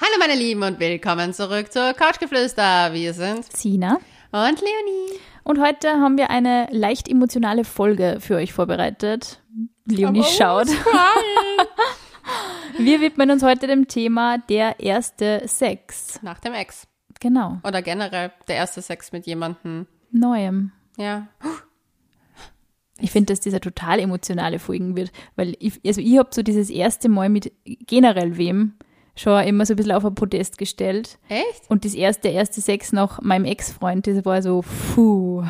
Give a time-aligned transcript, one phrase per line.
[0.00, 2.92] Hallo meine Lieben und willkommen zurück zur Couchgeflüster.
[2.92, 3.98] Wir sind Sina.
[4.30, 5.18] und Leonie.
[5.44, 9.42] Und heute haben wir eine leicht emotionale Folge für euch vorbereitet.
[9.86, 10.60] Leonie Aber schaut.
[10.68, 11.68] uns gefallen.
[12.78, 16.20] Wir widmen uns heute dem Thema der erste Sex.
[16.22, 16.86] Nach dem Ex.
[17.20, 17.58] Genau.
[17.64, 19.86] Oder generell der erste Sex mit jemandem.
[20.12, 20.70] Neuem.
[20.96, 21.26] Ja.
[23.00, 26.68] Ich finde, dass dieser total emotionale Folgen wird, weil ich, also ich habe so dieses
[26.70, 28.74] erste Mal mit generell wem
[29.18, 31.18] schon immer so ein bisschen auf ein Podest gestellt.
[31.28, 31.68] Echt?
[31.68, 34.64] Und das erste, erste Sex nach meinem Ex-Freund, das war so,
[34.94, 35.44] puh.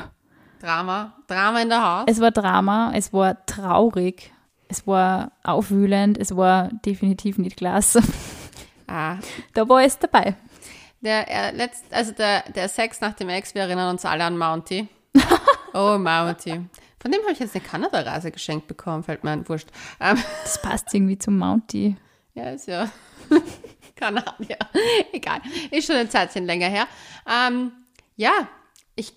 [0.61, 1.13] Drama.
[1.29, 2.05] Drama in der Haus.
[2.09, 4.33] Es war Drama, es war traurig,
[4.69, 8.03] es war aufwühlend, es war definitiv nicht klasse.
[8.87, 9.17] Ah.
[9.55, 10.35] Da war es dabei.
[11.01, 14.39] Der, äh, letzt, also der, der Sex nach dem Ex, wir erinnern uns alle an
[14.39, 14.89] Mounty.
[15.75, 16.63] Oh, Mounty.
[16.99, 19.69] Von dem habe ich jetzt eine Kanada-Reise geschenkt bekommen, fällt mir ein, wurscht.
[20.01, 21.97] Ähm, Das passt irgendwie zum Mounty.
[22.39, 22.89] Ja, ist ja
[23.97, 24.59] Kanadier.
[25.13, 25.41] Egal.
[25.73, 26.87] Ist schon ein Zeitchen länger her.
[27.27, 27.73] Ähm,
[28.15, 28.49] ja,
[28.95, 29.13] ich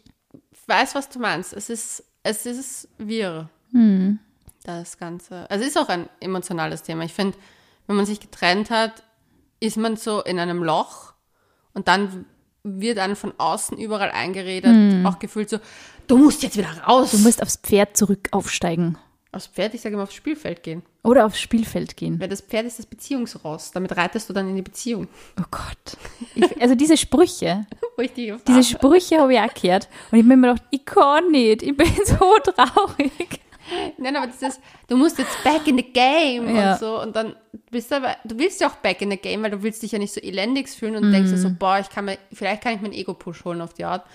[0.66, 1.54] weiß, was du meinst.
[1.54, 3.48] Es ist, es ist wirr.
[4.64, 5.50] Das Ganze.
[5.52, 7.04] Also es ist auch ein emotionales Thema.
[7.04, 7.38] Ich finde,
[7.86, 9.04] wenn man sich getrennt hat,
[9.60, 11.14] ist man so in einem Loch
[11.74, 12.26] und dann
[12.64, 15.60] wird einem von außen überall eingeredet, auch gefühlt so,
[16.08, 17.12] du musst jetzt wieder raus.
[17.12, 18.98] Du musst aufs Pferd zurück aufsteigen.
[19.34, 20.84] Aufs Pferd, ich sage immer aufs Spielfeld gehen.
[21.04, 22.20] Oder aufs Spielfeld gehen.
[22.20, 23.72] Weil das Pferd ist das Beziehungsross.
[23.72, 25.08] Damit reitest du dann in die Beziehung.
[25.40, 25.98] Oh Gott.
[26.36, 27.66] Ich, also diese Sprüche,
[27.98, 29.88] Wo ich die diese Sprüche habe ich auch gehört.
[30.12, 33.12] Und ich habe mir immer gedacht, ich kann nicht, ich bin so traurig.
[33.98, 36.74] Nein, aber das ist, du musst jetzt back in the game Ja.
[36.74, 37.02] und so.
[37.02, 37.36] Und dann
[37.70, 39.94] bist du aber, du willst ja auch back in the game, weil du willst dich
[39.94, 42.74] ja nicht so elendig fühlen und denkst dir so, boah, ich kann mir, vielleicht kann
[42.76, 44.06] ich mir einen Ego-Push holen auf die Art.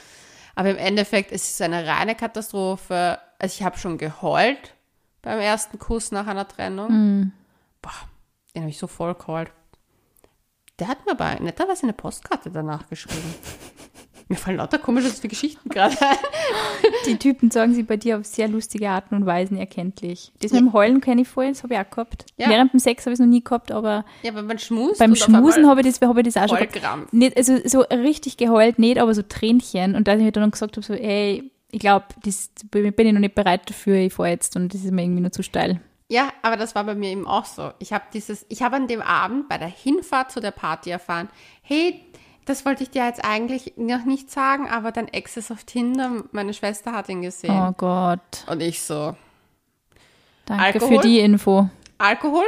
[0.55, 3.19] Aber im Endeffekt ist es eine reine Katastrophe.
[3.39, 4.75] Also ich habe schon geheult
[5.27, 7.33] beim ersten Kuss nach einer Trennung.
[7.83, 7.91] Boah,
[8.55, 9.51] den habe ich so voll geheult.
[10.79, 13.35] Der hat mir aber netterweise eine Postkarte danach geschrieben.
[14.29, 16.17] Mir fallen lauter komische Geschichten gerade ein.
[17.07, 20.33] Die Typen sagen sie bei dir auf sehr lustige Arten und Weisen erkenntlich.
[20.41, 22.27] Das mit dem Heulen kenne ich voll, das habe ich auch gehabt.
[22.37, 22.49] Ja.
[22.49, 24.63] Während dem Sex habe ich es noch nie gehabt, aber Ja, aber beim und auf
[24.63, 27.13] Schmusen habe ich das, habe ich das auch schon gehabt.
[27.13, 29.95] Nicht, also so richtig geheult, nicht, aber so Tränchen.
[29.95, 33.21] Und da ich mir dann gesagt habe, so, ey, ich glaube, das bin ich noch
[33.21, 35.81] nicht bereit dafür, ich fahre jetzt und das ist mir irgendwie nur zu steil.
[36.09, 37.73] Ja, aber das war bei mir eben auch so.
[37.81, 41.29] Ich habe dieses, ich habe an dem Abend bei der Hinfahrt zu der Party erfahren,
[41.63, 42.01] hey,
[42.45, 46.23] das wollte ich dir jetzt eigentlich noch nicht sagen, aber dein Ex ist auf Tinder,
[46.31, 47.51] meine Schwester hat ihn gesehen.
[47.51, 48.45] Oh Gott.
[48.47, 49.17] Und ich so,
[50.45, 50.89] Danke Alkohol?
[50.89, 51.69] für die Info.
[51.99, 52.45] Alkohol,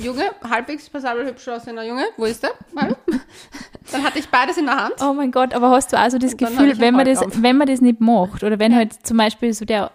[0.00, 2.50] Junge, halbwegs passabel hübsch aussehender Junge, wo ist der?
[3.92, 4.94] Dann hatte ich beides in der Hand.
[5.00, 7.80] Oh mein Gott, aber hast du also das Gefühl, wenn man das, wenn man das
[7.80, 9.90] nicht macht oder wenn halt zum Beispiel so der,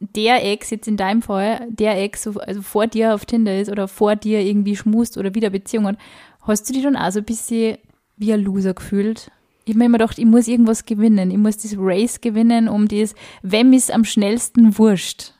[0.00, 3.70] der Ex jetzt in deinem Fall, der Ex so, also vor dir auf Tinder ist
[3.70, 5.98] oder vor dir irgendwie schmust oder wieder Beziehung hat,
[6.42, 7.78] hast du dich dann auch so ein bisschen
[8.16, 9.30] wie ein Loser gefühlt?
[9.64, 11.30] Ich habe mir immer gedacht, ich muss irgendwas gewinnen.
[11.30, 15.34] Ich muss das Race gewinnen, um das, wem ist am schnellsten wurscht.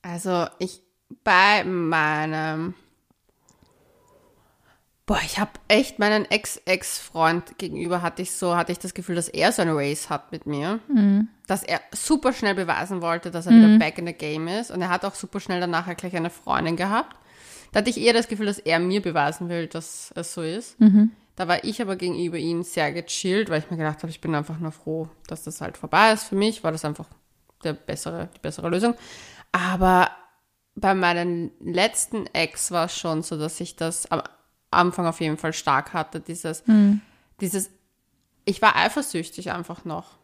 [0.00, 0.82] Also ich
[1.24, 2.74] bei meinem
[5.08, 9.30] Boah, ich habe echt meinen Ex-Ex-Freund gegenüber hatte ich so, hatte ich das Gefühl, dass
[9.30, 10.80] er so ein Race hat mit mir.
[11.46, 14.70] Dass er super schnell beweisen wollte, dass er wieder back in the game ist.
[14.70, 17.16] Und er hat auch super schnell danach gleich eine Freundin gehabt.
[17.72, 20.76] Da hatte ich eher das Gefühl, dass er mir beweisen will, dass es so ist.
[21.36, 24.34] Da war ich aber gegenüber ihm sehr gechillt, weil ich mir gedacht habe, ich bin
[24.34, 26.24] einfach nur froh, dass das halt vorbei ist.
[26.24, 27.06] Für mich war das einfach
[27.64, 28.94] der bessere, die bessere Lösung.
[29.52, 30.10] Aber
[30.74, 34.06] bei meinem letzten Ex war es schon so, dass ich das
[34.70, 36.20] Anfang auf jeden Fall stark hatte.
[36.20, 36.62] Dieses,
[37.40, 37.70] dieses,
[38.44, 40.16] ich war eifersüchtig einfach noch.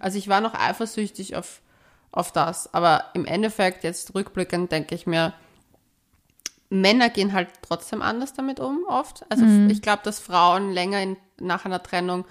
[0.00, 1.60] Also ich war noch eifersüchtig auf,
[2.12, 2.72] auf das.
[2.74, 5.32] Aber im Endeffekt, jetzt rückblickend, denke ich mir,
[6.70, 9.24] Männer gehen halt trotzdem anders damit um, oft.
[9.30, 12.24] Also ich glaube, dass Frauen länger in, nach einer Trennung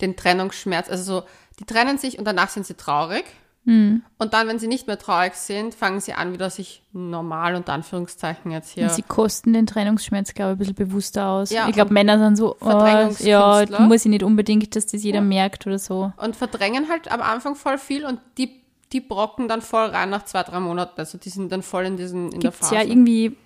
[0.00, 1.26] den Trennungsschmerz, also so,
[1.58, 3.24] die trennen sich und danach sind sie traurig.
[3.66, 7.72] Und dann, wenn sie nicht mehr traurig sind, fangen sie an, wieder sich normal, unter
[7.72, 8.84] Anführungszeichen jetzt hier.
[8.84, 11.50] Und sie kosten den Trennungsschmerz, glaube ich, ein bisschen bewusster aus.
[11.50, 12.86] Ja, ich glaube, und Männer sind so, oh,
[13.18, 16.12] ja, muss ich nicht unbedingt, dass das jeder merkt oder so.
[16.16, 20.24] und verdrängen halt am Anfang voll viel und die, die brocken dann voll rein nach
[20.24, 21.00] zwei, drei Monaten.
[21.00, 22.74] Also die sind dann voll in diesen, in der Gibt es Phase.
[22.76, 23.36] ja irgendwie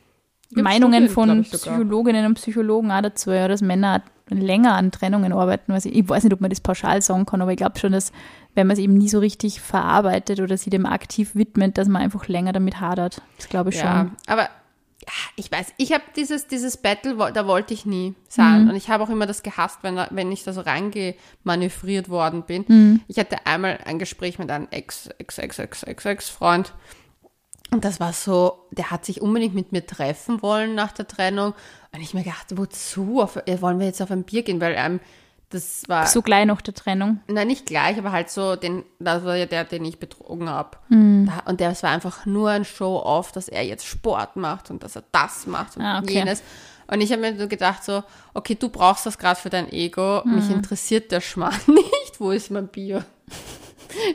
[0.51, 1.45] Meinungen Studien, von.
[1.45, 4.03] Psychologinnen und Psychologen auch dazu, ja, dass Männer
[4.39, 5.73] länger an Trennungen arbeiten.
[5.73, 8.13] Also ich weiß nicht, ob man das pauschal sagen kann, aber ich glaube schon, dass
[8.55, 12.03] wenn man es eben nie so richtig verarbeitet oder sich dem aktiv widmet, dass man
[12.03, 13.23] einfach länger damit hadert.
[13.37, 14.13] Das glaube ich Ja, schon.
[14.27, 14.49] aber
[15.37, 18.65] ich weiß, ich habe dieses, dieses Battle, da wollte ich nie sein.
[18.65, 18.71] Mhm.
[18.71, 22.65] Und ich habe auch immer das gehasst, wenn, wenn ich da so reingemanövriert worden bin.
[22.69, 23.01] Mhm.
[23.09, 26.75] Ich hatte einmal ein Gespräch mit einem Ex, Ex, Ex, Ex, Ex, Ex-Freund.
[27.73, 31.55] Und das war so, der hat sich unbedingt mit mir treffen wollen nach der Trennung.
[31.93, 33.21] Und ich mir gedacht, wozu?
[33.21, 34.61] Auf, äh, wollen wir jetzt auf ein Bier gehen?
[34.61, 35.01] Weil ähm,
[35.51, 36.07] das war.
[36.07, 37.21] So gleich nach der Trennung.
[37.27, 40.79] Nein, nicht gleich, aber halt so, den, das war ja der, den ich betrogen habe.
[40.89, 41.31] Mhm.
[41.45, 45.03] Und das war einfach nur ein Show-off, dass er jetzt Sport macht und dass er
[45.11, 46.15] das macht und ah, okay.
[46.15, 46.43] jenes.
[46.87, 48.03] Und ich habe mir so gedacht, so,
[48.35, 50.23] okay, du brauchst das gerade für dein Ego.
[50.25, 50.37] Mhm.
[50.37, 52.21] Mich interessiert der Schmarrn nicht.
[52.21, 53.05] Wo ist mein Bier?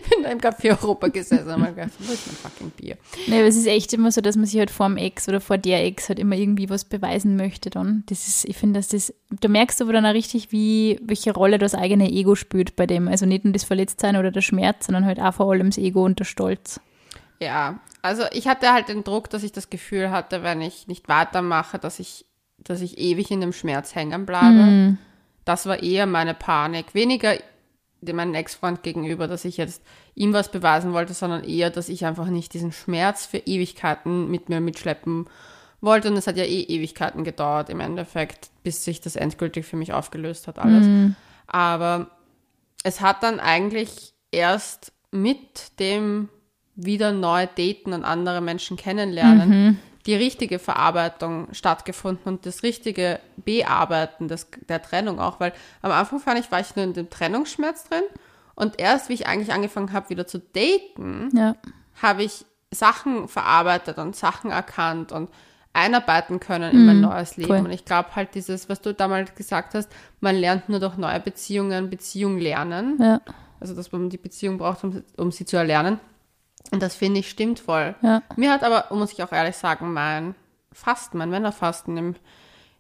[0.10, 2.98] Bin da im Café Europa gesessen und habe gedacht, wo ist mein fucking Bier?
[3.28, 5.42] Nee, aber es ist echt immer so, dass man sich halt vor dem Ex oder
[5.42, 8.04] vor der Ex halt immer irgendwie was beweisen möchte dann.
[8.08, 11.34] Das ist, ich finde, dass das, da merkst du aber dann auch richtig, wie, welche
[11.34, 13.08] Rolle das eigene Ego spielt bei dem.
[13.08, 16.06] Also nicht nur das Verletztsein oder der Schmerz, sondern halt auch vor allem das Ego
[16.06, 16.80] und der Stolz.
[17.40, 21.10] Ja, also ich hatte halt den Druck, dass ich das Gefühl hatte, wenn ich nicht
[21.10, 22.26] weitermache, dass ich,
[22.58, 24.54] dass ich ewig in dem Schmerz hängen bleibe.
[24.54, 24.98] Mm.
[25.44, 26.94] Das war eher meine Panik.
[26.94, 27.36] Weniger
[28.14, 29.82] meinem Ex-Freund gegenüber, dass ich jetzt
[30.14, 34.50] ihm was beweisen wollte, sondern eher, dass ich einfach nicht diesen Schmerz für Ewigkeiten mit
[34.50, 35.28] mir mitschleppen
[35.82, 36.10] wollte.
[36.10, 39.94] Und es hat ja eh Ewigkeiten gedauert im Endeffekt, bis sich das endgültig für mich
[39.94, 40.86] aufgelöst hat, alles.
[40.86, 41.16] Mhm.
[41.48, 42.12] Aber
[42.84, 46.30] es hat dann eigentlich erst mit dem
[46.76, 53.20] wieder neu daten und andere Menschen kennenlernen, mhm die richtige Verarbeitung stattgefunden und das richtige
[53.38, 57.10] Bearbeiten des, der Trennung auch, weil am Anfang fand ich, war ich nur in dem
[57.10, 58.04] Trennungsschmerz drin
[58.54, 61.56] und erst, wie ich eigentlich angefangen habe, wieder zu daten, ja.
[62.02, 65.30] habe ich Sachen verarbeitet und Sachen erkannt und
[65.74, 67.52] einarbeiten können in mein mhm, neues Leben.
[67.52, 67.60] Cool.
[67.60, 69.92] Und ich glaube halt dieses, was du damals gesagt hast,
[70.22, 72.98] man lernt nur durch neue Beziehungen Beziehung lernen.
[73.00, 73.22] Ja.
[73.60, 76.00] Also, dass man die Beziehung braucht, um, um sie zu erlernen.
[76.72, 77.96] Und das finde ich stimmt voll.
[78.02, 78.22] Ja.
[78.36, 80.36] Mir hat aber, muss ich auch ehrlich sagen, mein
[80.72, 82.16] Fasten, mein Männerfasten im,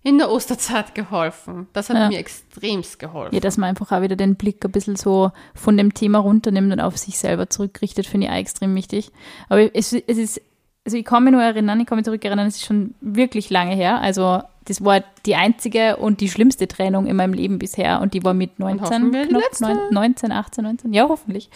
[0.03, 1.67] in der Osterzeit geholfen.
[1.73, 2.09] Das hat ja.
[2.09, 3.33] mir extremst geholfen.
[3.33, 6.73] Ja, dass man einfach auch wieder den Blick ein bisschen so von dem Thema runternimmt
[6.73, 9.11] und auf sich selber zurückrichtet, finde ich auch extrem wichtig.
[9.49, 10.41] Aber es, es ist
[10.85, 13.75] also ich kann mich nur erinnern, ich kann mich zurückerinnern, es ist schon wirklich lange
[13.75, 14.01] her.
[14.01, 18.23] Also das war die einzige und die schlimmste Trennung in meinem Leben bisher und die
[18.23, 21.49] war mit 19, knapp 19, 18, 19, ja hoffentlich.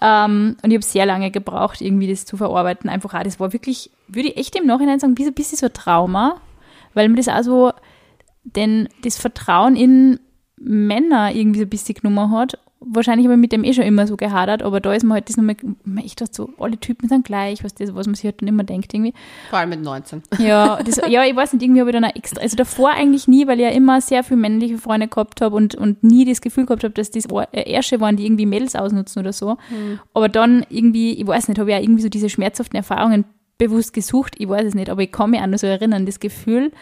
[0.00, 2.88] Ähm, und ich habe sehr lange gebraucht, irgendwie das zu verarbeiten.
[2.88, 5.72] Einfach auch, das war wirklich, würde ich echt im Nachhinein sagen, ein bisschen so ein
[5.72, 6.40] Trauma,
[6.94, 7.74] weil mir das auch
[8.44, 10.20] denn das Vertrauen in
[10.56, 14.06] Männer irgendwie so ein bisschen genommen hat wahrscheinlich habe ich mit dem eh schon immer
[14.06, 15.56] so gehadert, aber da ist man halt das nochmal,
[15.98, 18.94] echt so, alle Typen sind gleich, was, das, was man sich halt dann immer denkt
[18.94, 19.14] irgendwie.
[19.50, 20.22] Vor allem mit 19.
[20.38, 23.28] Ja, das, ja ich weiß nicht, irgendwie habe ich dann auch extra, also davor eigentlich
[23.28, 26.40] nie, weil ich ja immer sehr viele männliche Freunde gehabt habe und, und nie das
[26.40, 29.56] Gefühl gehabt habe, dass das Ärsche waren, die irgendwie Mädels ausnutzen oder so.
[29.70, 30.00] Mhm.
[30.14, 33.24] Aber dann irgendwie, ich weiß nicht, habe ich ja irgendwie so diese schmerzhaften Erfahrungen
[33.58, 36.20] bewusst gesucht, ich weiß es nicht, aber ich kann mich auch noch so erinnern, das
[36.20, 36.72] Gefühl,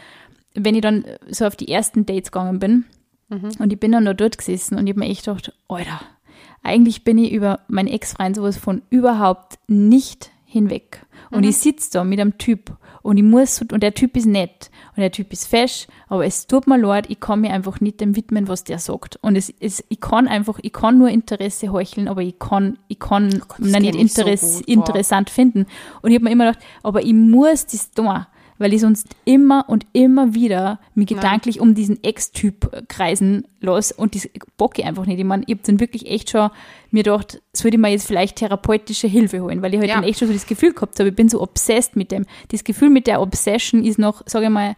[0.55, 2.85] wenn ich dann so auf die ersten Dates gegangen bin,
[3.29, 3.51] Mhm.
[3.59, 6.01] Und ich bin dann nur dort gesessen und ich habe mir echt gedacht, Alter,
[6.63, 11.05] eigentlich bin ich über meinen Ex-Freund sowas von überhaupt nicht hinweg.
[11.31, 11.49] Und mhm.
[11.49, 15.01] ich sitze da mit einem Typ und ich muss, und der Typ ist nett und
[15.01, 18.17] der Typ ist fesch, aber es tut mir leid, ich kann mir einfach nicht dem
[18.17, 19.19] widmen, was der sagt.
[19.21, 22.99] Und es, es, ich kann einfach, ich kann nur Interesse heucheln, aber ich kann, ich
[22.99, 25.67] kann oh Gott, nicht Interess, so gut, interessant finden.
[26.01, 28.29] Und ich habe mir immer gedacht, aber ich muss das da
[28.59, 34.15] weil ich sonst immer und immer wieder mich gedanklich um diesen Ex-Typ kreisen los und
[34.15, 35.19] das bocke ich einfach nicht.
[35.19, 36.51] Ich meine, ich habe dann wirklich echt schon
[36.91, 39.97] mir gedacht, sollte ich mir jetzt vielleicht therapeutische Hilfe holen, weil ich halt ja.
[39.97, 42.27] dann echt schon so das Gefühl gehabt habe, ich bin so obsessed mit dem.
[42.49, 44.77] Das Gefühl mit der Obsession ist noch, sage ich mal,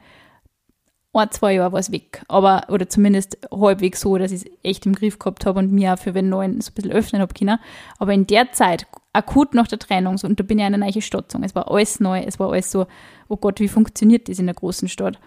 [1.12, 2.22] ein, zwei Jahre war es weg.
[2.28, 5.94] Aber, oder zumindest halbwegs so, dass ich es echt im Griff gehabt habe und mir
[5.94, 7.58] auch für den neuen so ein bisschen öffnen habe können.
[7.98, 10.84] Aber in der Zeit, akut nach der Trennung, so, und da bin ich in eine
[10.84, 11.44] neue Stadt gezogen.
[11.44, 12.86] Es war alles neu, es war alles so,
[13.28, 15.18] oh Gott, wie funktioniert das in der großen Stadt?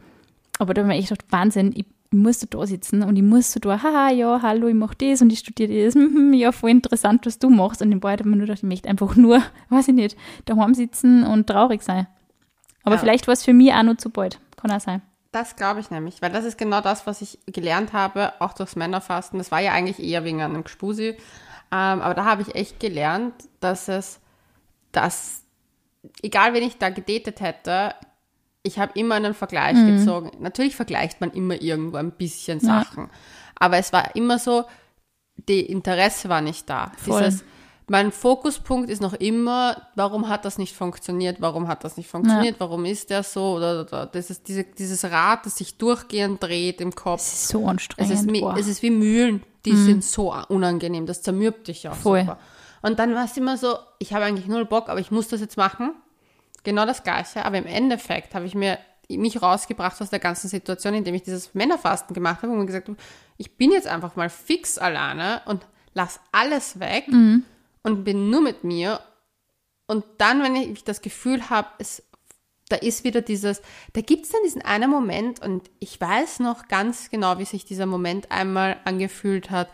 [0.60, 3.24] Aber da habe ich mir echt gedacht, Wahnsinn, ich, ich muss da sitzen und ich
[3.24, 6.51] muss so da, haha, ja, hallo, ich mache das und ich studiere das, mhm, ja,
[6.51, 7.81] voll interessant, was du machst.
[7.81, 10.17] Und in Wahrheit habe ich mir nur gedacht, ich möchte einfach nur, weiß ich nicht,
[10.46, 12.08] daheim sitzen und traurig sein.
[12.84, 13.01] Aber ja.
[13.01, 14.39] vielleicht war es für mich auch noch zu bald.
[14.58, 15.01] Kann auch sein.
[15.31, 18.75] Das glaube ich nämlich, weil das ist genau das, was ich gelernt habe, auch durchs
[18.75, 19.38] Männerfasten.
[19.38, 21.17] Das war ja eigentlich eher wegen einem Gespusi.
[21.72, 24.20] Ähm, aber da habe ich echt gelernt, dass es,
[24.92, 25.44] dass,
[26.22, 27.94] egal wen ich da gedatet hätte,
[28.64, 29.98] ich habe immer einen Vergleich mhm.
[29.98, 30.32] gezogen.
[30.40, 33.06] Natürlich vergleicht man immer irgendwo ein bisschen Sachen.
[33.06, 33.10] Ja.
[33.56, 34.66] Aber es war immer so,
[35.48, 36.92] die Interesse war nicht da.
[36.98, 37.24] Voll.
[37.24, 37.44] Dieses,
[37.90, 42.56] mein Fokuspunkt ist noch immer, warum hat das nicht funktioniert, warum hat das nicht funktioniert,
[42.56, 42.60] ja.
[42.60, 46.82] warum ist der so oder, oder das ist diese, dieses Rad, das sich durchgehend dreht
[46.82, 47.22] im Kopf.
[47.22, 48.12] Es ist so anstrengend.
[48.12, 49.86] Es ist, es ist wie Mühlen, die mhm.
[49.86, 52.22] sind so unangenehm, das zermürbt dich auch Voll.
[52.22, 52.39] super.
[52.82, 55.42] Und dann war es immer so, ich habe eigentlich null Bock, aber ich muss das
[55.42, 55.94] jetzt machen.
[56.63, 58.78] Genau das Gleiche, aber im Endeffekt habe ich mir
[59.12, 62.98] mich rausgebracht aus der ganzen Situation, indem ich dieses Männerfasten gemacht habe und gesagt habe,
[63.38, 67.08] ich bin jetzt einfach mal fix alleine und lass alles weg.
[67.08, 67.44] Mhm
[67.84, 69.00] und bin nur mit mir
[69.88, 72.04] und dann, wenn ich das Gefühl habe, es
[72.70, 73.62] da ist wieder dieses,
[73.94, 77.66] da gibt es dann diesen einen Moment und ich weiß noch ganz genau, wie sich
[77.66, 79.70] dieser Moment einmal angefühlt hat,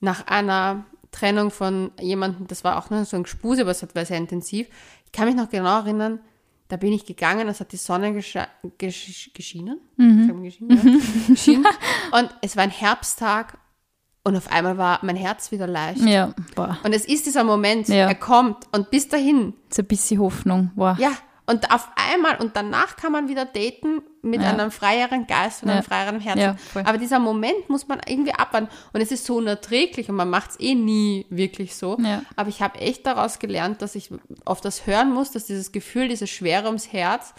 [0.00, 4.04] nach einer Trennung von jemandem, das war auch noch so ein Gespuse, aber es war
[4.04, 4.68] sehr intensiv.
[5.06, 6.20] Ich kann mich noch genau erinnern,
[6.68, 8.36] da bin ich gegangen, es hat die Sonne gesch
[8.76, 9.80] gesch geschienen.
[9.96, 10.42] Mhm.
[10.42, 11.00] Geschienen, ja.
[11.28, 11.66] geschienen.
[12.12, 13.56] Und es war ein Herbsttag
[14.22, 16.02] und auf einmal war mein Herz wieder leicht.
[16.02, 16.78] Ja, boah.
[16.84, 18.06] Und es ist dieser Moment, ja.
[18.06, 19.54] er kommt und bis dahin.
[19.70, 20.96] So ein bisschen Hoffnung, boah.
[21.00, 21.12] Ja,
[21.48, 24.50] und auf einmal, und danach kann man wieder daten mit ja.
[24.50, 25.76] einem freieren Geist und ja.
[25.76, 26.58] einem freieren Herzen.
[26.74, 28.68] Ja, Aber dieser Moment muss man irgendwie abwarten.
[28.92, 31.96] Und es ist so unerträglich und man macht es eh nie wirklich so.
[32.36, 34.10] Aber ich habe echt daraus gelernt, dass ich
[34.44, 37.32] auf das hören muss, dass dieses Gefühl, diese Schwere ums Herz,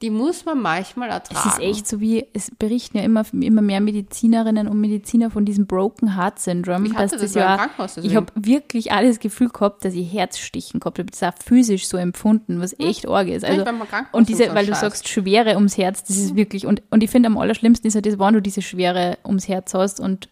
[0.00, 1.48] die muss man manchmal ertragen.
[1.48, 5.44] Es ist echt so wie, es berichten ja immer, immer mehr Medizinerinnen und Mediziner von
[5.44, 6.86] diesem Broken Heart Syndrome.
[6.86, 10.78] Ich hatte das, das ja, Krankenhaus Ich habe wirklich alles Gefühl gehabt, dass ich Herzstichen
[10.78, 11.10] gehabt habe.
[11.10, 13.12] Das auch physisch so empfunden, was echt hm.
[13.12, 13.44] arg ist.
[13.44, 13.64] Also,
[14.12, 16.36] und diese, weil du sagst, Schwere ums Herz, das ist hm.
[16.36, 19.48] wirklich, und, und ich finde am allerschlimmsten ist ja das, wann du diese Schwere ums
[19.48, 20.28] Herz hast und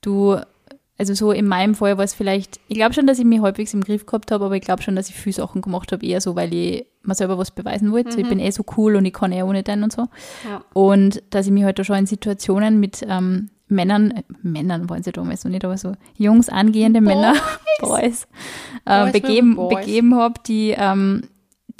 [0.00, 0.38] du
[0.98, 3.72] also so in meinem Fall war es vielleicht, ich glaube schon, dass ich mich halbwegs
[3.72, 6.20] im Griff gehabt habe, aber ich glaube schon, dass ich viele Sachen gemacht habe, eher
[6.20, 8.08] so, weil ich mir selber was beweisen wollte.
[8.08, 8.12] Mhm.
[8.12, 8.30] So, ich mhm.
[8.30, 10.08] bin eh so cool und ich kann eh ohne den und so.
[10.48, 10.64] Ja.
[10.74, 15.04] Und dass ich mich halt da schon in Situationen mit ähm, Männern, äh, Männern waren
[15.04, 17.14] sie damals noch nicht, aber so Jungs, angehende Boys.
[17.14, 17.34] Männer,
[17.80, 18.26] Boys,
[18.84, 21.22] äh, Boys begeben, begeben habe, die, ähm,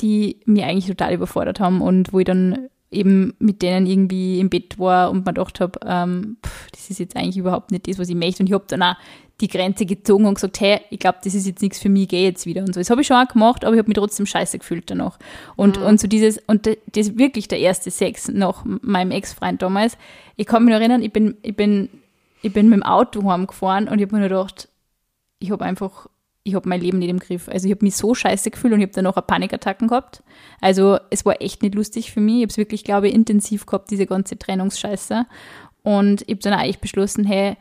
[0.01, 4.49] die mir eigentlich total überfordert haben und wo ich dann eben mit denen irgendwie im
[4.49, 6.39] Bett war und man gedacht habe, ähm,
[6.73, 8.43] das ist jetzt eigentlich überhaupt nicht das, was ich möchte.
[8.43, 8.97] Und ich habe dann auch
[9.41, 12.09] die Grenze gezogen und gesagt, hey, ich glaube, das ist jetzt nichts für mich, ich
[12.09, 12.81] gehe jetzt wieder und so.
[12.81, 15.19] Das habe ich schon auch gemacht, aber ich habe mich trotzdem scheiße gefühlt danach.
[15.55, 15.87] Und, mhm.
[15.87, 19.97] und so dieses, und das ist wirklich der erste Sex nach meinem Ex-Freund damals.
[20.37, 21.89] Ich kann mich noch erinnern, ich bin, ich bin,
[22.43, 24.69] ich bin mit dem Auto heimgefahren und ich habe mir nur gedacht,
[25.39, 26.09] ich habe einfach
[26.49, 27.49] ich habe mein Leben nicht im Griff.
[27.49, 30.23] Also ich habe mich so scheiße gefühlt und ich habe dann auch eine Panikattacken gehabt.
[30.61, 32.37] Also es war echt nicht lustig für mich.
[32.37, 35.27] Ich habe es wirklich, glaube ich, intensiv gehabt, diese ganze Trennungsscheiße.
[35.83, 37.57] Und ich habe dann eigentlich beschlossen, hey,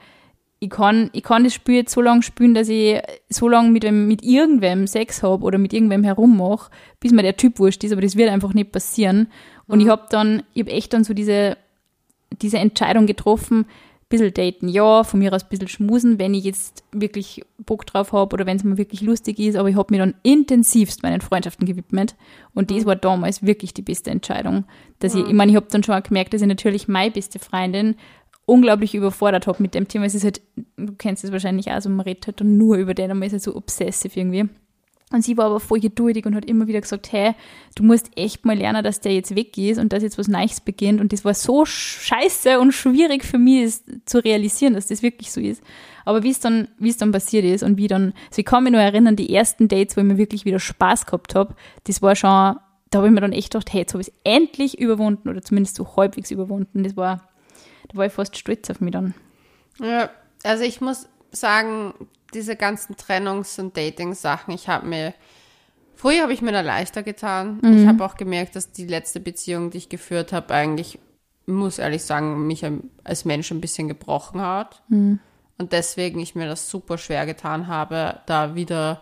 [0.60, 3.89] ich kann, ich kann das Spiel jetzt so lange spielen, dass ich so lange mit,
[3.91, 8.01] mit irgendwem Sex habe oder mit irgendwem herummache, bis mir der Typ wurscht ist, aber
[8.01, 9.27] das wird einfach nicht passieren.
[9.67, 9.86] Und mhm.
[9.86, 11.58] ich habe dann, ich habe echt dann so diese,
[12.41, 13.65] diese Entscheidung getroffen,
[14.10, 18.14] bisschen daten, ja, von mir aus ein bisschen schmusen, wenn ich jetzt wirklich Bock drauf
[18.14, 21.22] habe oder wenn es mir wirklich lustig ist, aber ich habe mir dann intensivst meinen
[21.22, 22.16] Freundschaften gewidmet
[22.54, 22.86] und das mhm.
[22.86, 24.66] war damals wirklich die beste Entscheidung.
[25.00, 25.22] Dass mhm.
[25.22, 27.96] ich, ich meine, ich habe dann schon gemerkt, dass ich natürlich meine beste Freundin
[28.46, 30.06] unglaublich überfordert habe mit dem Thema.
[30.06, 30.42] Es ist halt,
[30.78, 33.28] du kennst es wahrscheinlich auch so, man redet halt dann nur über den und man
[33.28, 34.46] ist halt so obsessiv irgendwie.
[35.10, 37.34] Und sie war aber voll geduldig und hat immer wieder gesagt, hey,
[37.76, 40.60] du musst echt mal lernen, dass der jetzt weg ist und dass jetzt was Neues
[40.60, 41.00] beginnt.
[41.00, 45.40] Und das war so scheiße und schwierig für mich, zu realisieren, dass das wirklich so
[45.40, 45.64] ist.
[46.04, 48.64] Aber wie es dann, wie es dann passiert ist und wie dann, also ich kann
[48.64, 52.02] mich nur erinnern, die ersten Dates, wo ich mir wirklich wieder Spaß gehabt habe, das
[52.02, 52.58] war schon,
[52.90, 55.42] da habe ich mir dann echt gedacht, hey, jetzt habe ich es endlich überwunden oder
[55.42, 56.84] zumindest so halbwegs überwunden.
[56.84, 57.30] Das war,
[57.88, 59.14] da war ich fast stolz auf mich dann.
[59.80, 60.10] Ja,
[60.44, 61.94] also ich muss sagen,
[62.34, 65.13] diese ganzen Trennungs- und Dating-Sachen, ich habe mir,
[65.96, 67.60] früher habe ich mir da leichter getan.
[67.62, 67.77] Mhm.
[67.77, 71.00] Ich habe auch gemerkt, dass die letzte Beziehung, die ich geführt habe, eigentlich,
[71.46, 72.65] muss ehrlich sagen, mich
[73.03, 74.84] als Mensch ein bisschen gebrochen hat.
[74.89, 75.19] Mhm.
[75.57, 79.01] Und deswegen ich mir das super schwer getan habe, da wieder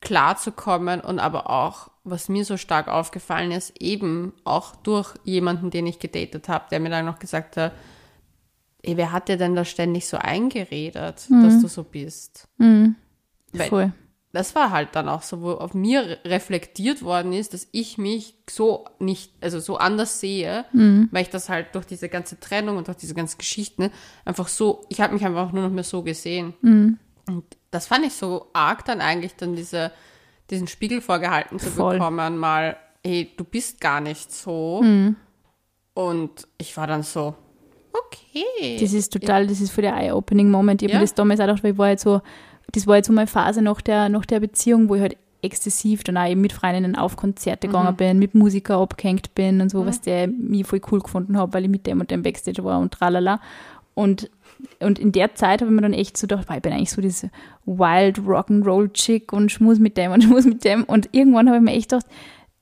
[0.00, 5.14] klar zu kommen und aber auch, was mir so stark aufgefallen ist, eben auch durch
[5.24, 7.72] jemanden, den ich gedatet habe, der mir dann noch gesagt hat,
[8.82, 11.42] wer hat dir denn da ständig so eingeredet, mhm.
[11.42, 12.48] dass du so bist?
[12.58, 12.96] Mhm.
[13.54, 13.92] Voll.
[14.32, 18.34] Das war halt dann auch so, wo auf mir reflektiert worden ist, dass ich mich
[18.48, 21.08] so nicht, also so anders sehe, mhm.
[21.12, 23.90] weil ich das halt durch diese ganze Trennung und durch diese ganzen Geschichten
[24.26, 26.52] einfach so, ich habe mich einfach nur noch mehr so gesehen.
[26.60, 26.98] Mhm.
[27.26, 29.92] Und das fand ich so arg dann eigentlich, dann diese,
[30.50, 31.94] diesen Spiegel vorgehalten zu Voll.
[31.94, 34.82] bekommen, mal, ey, du bist gar nicht so.
[34.82, 35.16] Mhm.
[35.94, 37.34] Und ich war dann so,
[37.92, 38.78] Okay.
[38.80, 40.82] Das ist total, das ist für der Eye-Opening-Moment.
[40.82, 41.00] Ich habe ja.
[41.00, 42.20] das damals auch gedacht, weil ich war jetzt so,
[42.72, 46.02] das war jetzt so meine Phase nach der, nach der Beziehung, wo ich halt exzessiv
[46.02, 47.72] dann auch eben mit Freundinnen auf Konzerte mhm.
[47.72, 49.86] gegangen bin, mit Musiker abgehängt bin und so, mhm.
[49.86, 52.80] was der mich voll cool gefunden hat, weil ich mit dem und dem Backstage war
[52.80, 53.40] und tralala.
[53.94, 54.30] Und,
[54.80, 56.90] und in der Zeit habe ich mir dann echt so gedacht, weil ich bin eigentlich
[56.90, 57.30] so diese
[57.66, 60.84] Wild Rock'n'Roll Chick und schmus mit dem und schmus mit dem.
[60.84, 62.06] Und irgendwann habe ich mir echt gedacht,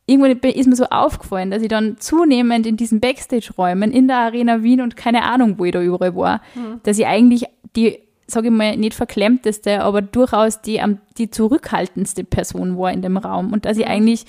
[0.07, 4.63] irgendwann ist mir so aufgefallen, dass ich dann zunehmend in diesen Backstage-Räumen in der Arena
[4.63, 6.81] Wien und keine Ahnung, wo ich da überall war, mhm.
[6.85, 7.45] dass ich eigentlich
[7.75, 10.81] die, sage ich mal, nicht verklemmteste, aber durchaus die,
[11.19, 13.91] die zurückhaltendste Person war in dem Raum und dass ich mhm.
[13.91, 14.27] eigentlich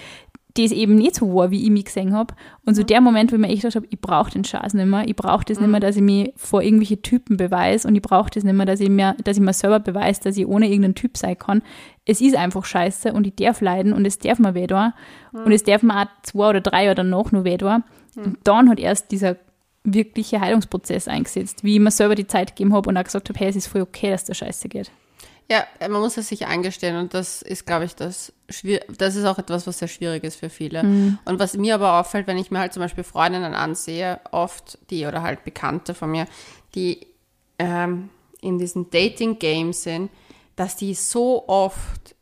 [0.58, 2.34] das eben nicht so war, wie ich mich gesehen habe.
[2.66, 4.86] Und so der Moment, wo ich mir echt gedacht habe, ich brauche den Scheiß nicht
[4.86, 8.02] mehr, ich brauche das nicht mehr, dass ich mich vor irgendwelche Typen beweise und ich
[8.02, 10.68] brauche das nicht mehr, dass ich mir, dass ich mir selber beweise, dass ich ohne
[10.68, 11.62] irgendeinen Typ sein kann.
[12.06, 14.94] Es ist einfach scheiße und ich darf leiden und es darf mir weh tun.
[15.34, 17.84] Und es darf mir auch zwei oder drei danach noch weh tun.
[18.16, 19.36] Und dann hat erst dieser
[19.84, 23.40] wirkliche Heilungsprozess eingesetzt, wie ich mir selber die Zeit gegeben habe und auch gesagt habe,
[23.40, 24.92] hey, es ist voll okay, dass der Scheiße geht.
[25.50, 28.34] Ja, man muss es sich eingestehen und das ist, glaube ich, das.
[28.98, 30.84] Das ist auch etwas, was sehr schwierig ist für viele.
[30.84, 31.20] Mhm.
[31.24, 35.06] Und was mir aber auffällt, wenn ich mir halt zum Beispiel Freundinnen ansehe, oft die
[35.06, 36.28] oder halt Bekannte von mir,
[36.76, 37.08] die
[37.60, 38.10] ähm,
[38.42, 40.12] in diesen Dating-Games sind,
[40.58, 42.16] dass die so oft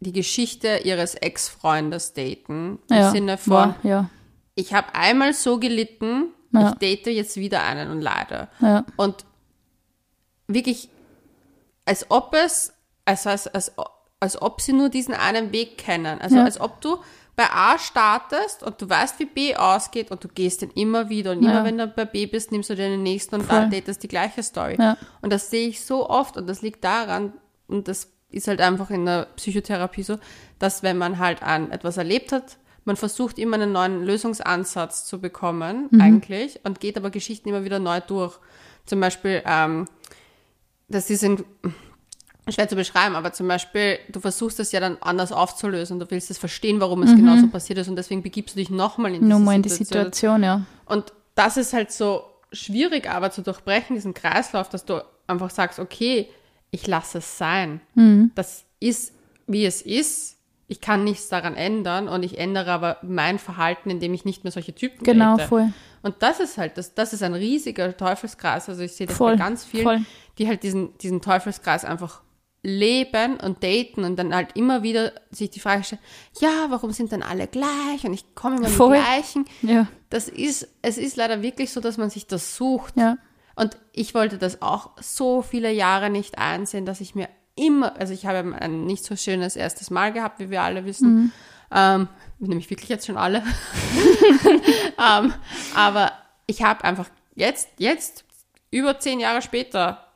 [0.00, 2.78] die Geschichte ihres Ex-Freundes daten.
[2.88, 4.08] Im ja, Sinne von, war, ja,
[4.54, 6.70] ich habe einmal so gelitten, Ja.
[6.70, 8.48] ich date jetzt wieder einen und leide.
[8.60, 9.24] ja, Und
[10.46, 10.88] wirklich,
[11.88, 12.72] als ob es,
[13.04, 13.72] also als, als,
[14.20, 16.20] als ob sie nur diesen einen Weg kennen.
[16.20, 16.44] Also Ja.
[16.44, 16.98] als ob du
[17.36, 21.30] bei A startest und du weißt, wie B ausgeht und du gehst den immer wieder
[21.32, 21.64] und immer Ja.
[21.64, 23.60] wenn du bei B bist, nimmst du dir den nächsten und Voll.
[23.60, 24.76] dann datest die gleiche Story.
[24.78, 24.96] Ja.
[25.22, 27.32] Und das sehe ich so oft und das liegt daran,
[27.68, 30.18] und das ist halt einfach in der Psychotherapie so,
[30.58, 35.20] dass wenn man halt an etwas erlebt hat, man versucht immer einen neuen Lösungsansatz zu
[35.20, 38.38] bekommen, eigentlich, und geht aber Geschichten immer wieder neu durch.
[38.86, 39.84] Zum Beispiel, ähm,
[40.88, 41.44] dass die sind
[42.48, 45.98] schwer zu beschreiben, aber zum Beispiel, du versuchst es ja dann anders aufzulösen.
[45.98, 49.14] Du willst es verstehen, warum es genauso passiert ist und deswegen begibst du dich nochmal
[49.14, 50.04] in nur mal in die Situation.
[50.04, 50.62] Situation, ja.
[50.86, 55.78] Und das ist halt so schwierig, aber zu durchbrechen, diesen Kreislauf, dass du einfach sagst,
[55.78, 56.28] okay,
[56.70, 57.80] ich lasse es sein.
[57.94, 58.32] Mhm.
[58.34, 59.12] Das ist,
[59.46, 60.37] wie es ist.
[60.70, 64.52] Ich kann nichts daran ändern und ich ändere aber mein Verhalten, indem ich nicht mehr
[64.52, 65.48] solche Typen Genau, date.
[65.48, 65.72] voll.
[66.02, 68.68] Und das ist halt, das, das ist ein riesiger Teufelskreis.
[68.68, 70.00] Also ich sehe das Voll, bei ganz vielen, voll.
[70.38, 72.22] die halt diesen, diesen Teufelskreis einfach
[72.62, 76.02] leben und daten und dann halt immer wieder sich die Frage stellen,
[76.40, 78.96] ja, warum sind dann alle gleich und ich komme immer mit Voll.
[78.98, 79.44] gleichen.
[79.62, 82.96] Ja, Das ist, es ist leider wirklich so, dass man sich das sucht.
[82.96, 83.16] ja.
[83.56, 88.12] Und ich wollte das auch so viele Jahre nicht einsehen, dass ich mir immer, also
[88.14, 91.32] ich habe ein nicht so schönes erstes Mal gehabt, wie wir alle wissen.
[91.70, 93.42] Ähm, nämlich wirklich jetzt schon alle.
[94.98, 95.34] ähm,
[95.74, 96.12] aber
[96.46, 98.24] ich habe einfach jetzt, jetzt,
[98.70, 100.06] über zehn Jahre später,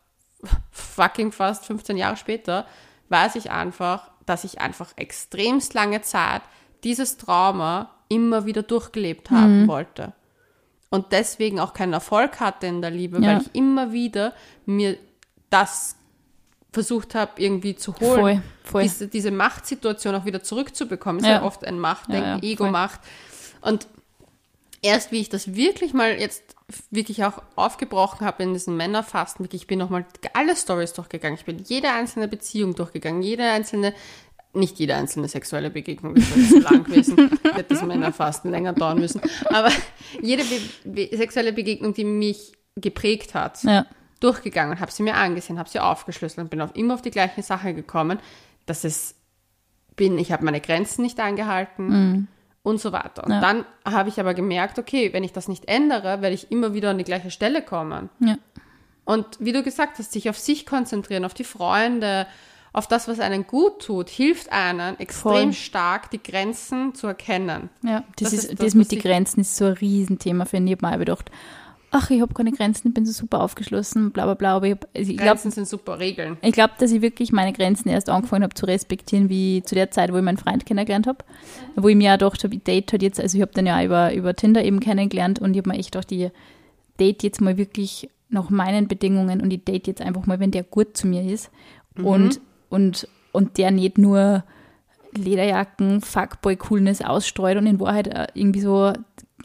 [0.70, 2.66] fucking fast 15 Jahre später,
[3.08, 6.43] weiß ich einfach, dass ich einfach extremst lange Zeit
[6.84, 10.12] dieses Trauma immer wieder durchgelebt haben wollte
[10.93, 13.28] und deswegen auch keinen Erfolg hatte in der Liebe, Ja.
[13.28, 14.34] weil ich immer wieder
[14.67, 14.99] mir
[15.49, 15.97] das
[16.73, 18.21] versucht habe, irgendwie zu holen.
[18.21, 18.82] Voll, voll.
[18.82, 21.21] Diese, diese Machtsituation auch wieder zurückzubekommen.
[21.21, 21.43] Ist ja, Ja.
[21.45, 23.00] oft ein Machtdenken, Ja, ja, Ego-Macht.
[23.61, 23.87] Und
[24.80, 26.43] erst wie ich das wirklich mal jetzt
[26.91, 31.37] wirklich auch aufgebrochen habe in diesen Männerfasten, wirklich, ich bin nochmal alle Stories durchgegangen.
[31.39, 33.93] Ich bin jede einzelne Beziehung durchgegangen, jede einzelne,
[34.54, 37.17] nicht jede einzelne sexuelle Begegnung, das ist lang gewesen,
[37.54, 39.71] wird das Männerfasten länger dauern müssen, aber
[40.21, 43.87] jede Be Be sexuelle Begegnung, die mich geprägt hat, Ja,
[44.23, 47.43] durchgegangen, habe sie mir angesehen, habe sie aufgeschlüsselt und bin auf, immer auf die gleiche
[47.43, 48.19] Sache gekommen,
[48.67, 49.15] dass es
[49.97, 52.28] bin, ich habe meine Grenzen nicht eingehalten
[52.63, 53.25] und so weiter.
[53.25, 53.41] Und Ja.
[53.41, 56.91] dann habe ich aber gemerkt, okay, wenn ich das nicht ändere, werde ich immer wieder
[56.91, 58.08] an die gleiche Stelle kommen.
[58.21, 58.37] ja.
[59.04, 62.25] Und wie du gesagt hast, sich auf sich konzentrieren, auf die Freunde,
[62.73, 65.52] auf das, was einen gut tut, hilft einen extrem Voll.
[65.54, 67.69] stark, die Grenzen zu erkennen.
[67.82, 70.75] Ja, das, Das ist, das, das, mit den Grenzen ist so ein Riesenthema für mich.
[70.75, 71.32] Ich habe mir gedacht,
[71.93, 74.57] ach, ich habe keine Grenzen, ich bin so super aufgeschlossen, bla bla bla.
[74.57, 76.37] Aber ich, hab- also ich glaube, Grenzen sind super Regeln.
[76.43, 79.91] ich glaub, dass ich wirklich meine Grenzen erst angefangen habe zu respektieren, wie zu der
[79.91, 81.19] Zeit, wo ich meinen Freund kennengelernt habe.
[81.76, 83.83] Wo ich mir auch gedacht habe, ich date halt jetzt, also ich habe den ja
[83.85, 86.31] über, über Tinder eben kennengelernt und ich habe mir echt gedacht, ich
[86.99, 90.63] date jetzt mal wirklich nach meinen Bedingungen und ich date jetzt einfach mal, wenn der
[90.63, 91.50] gut zu mir ist.
[92.02, 94.45] Und, und, und der nicht nur
[95.15, 98.93] Lederjacken, Fuckboy-Coolness ausstreut und in Wahrheit äh, irgendwie so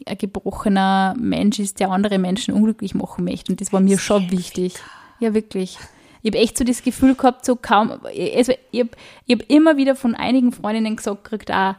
[0.06, 3.52] ein gebrochener Mensch ist, der andere Menschen unglücklich machen möchte.
[3.52, 4.74] Und das war mir schon wichtig.
[5.20, 5.78] Ja, wirklich.
[6.22, 8.90] Ich habe echt so das Gefühl gehabt, so kaum, also ich habe
[9.30, 11.74] hab immer wieder von einigen Freundinnen gesagt gekriegt, auch,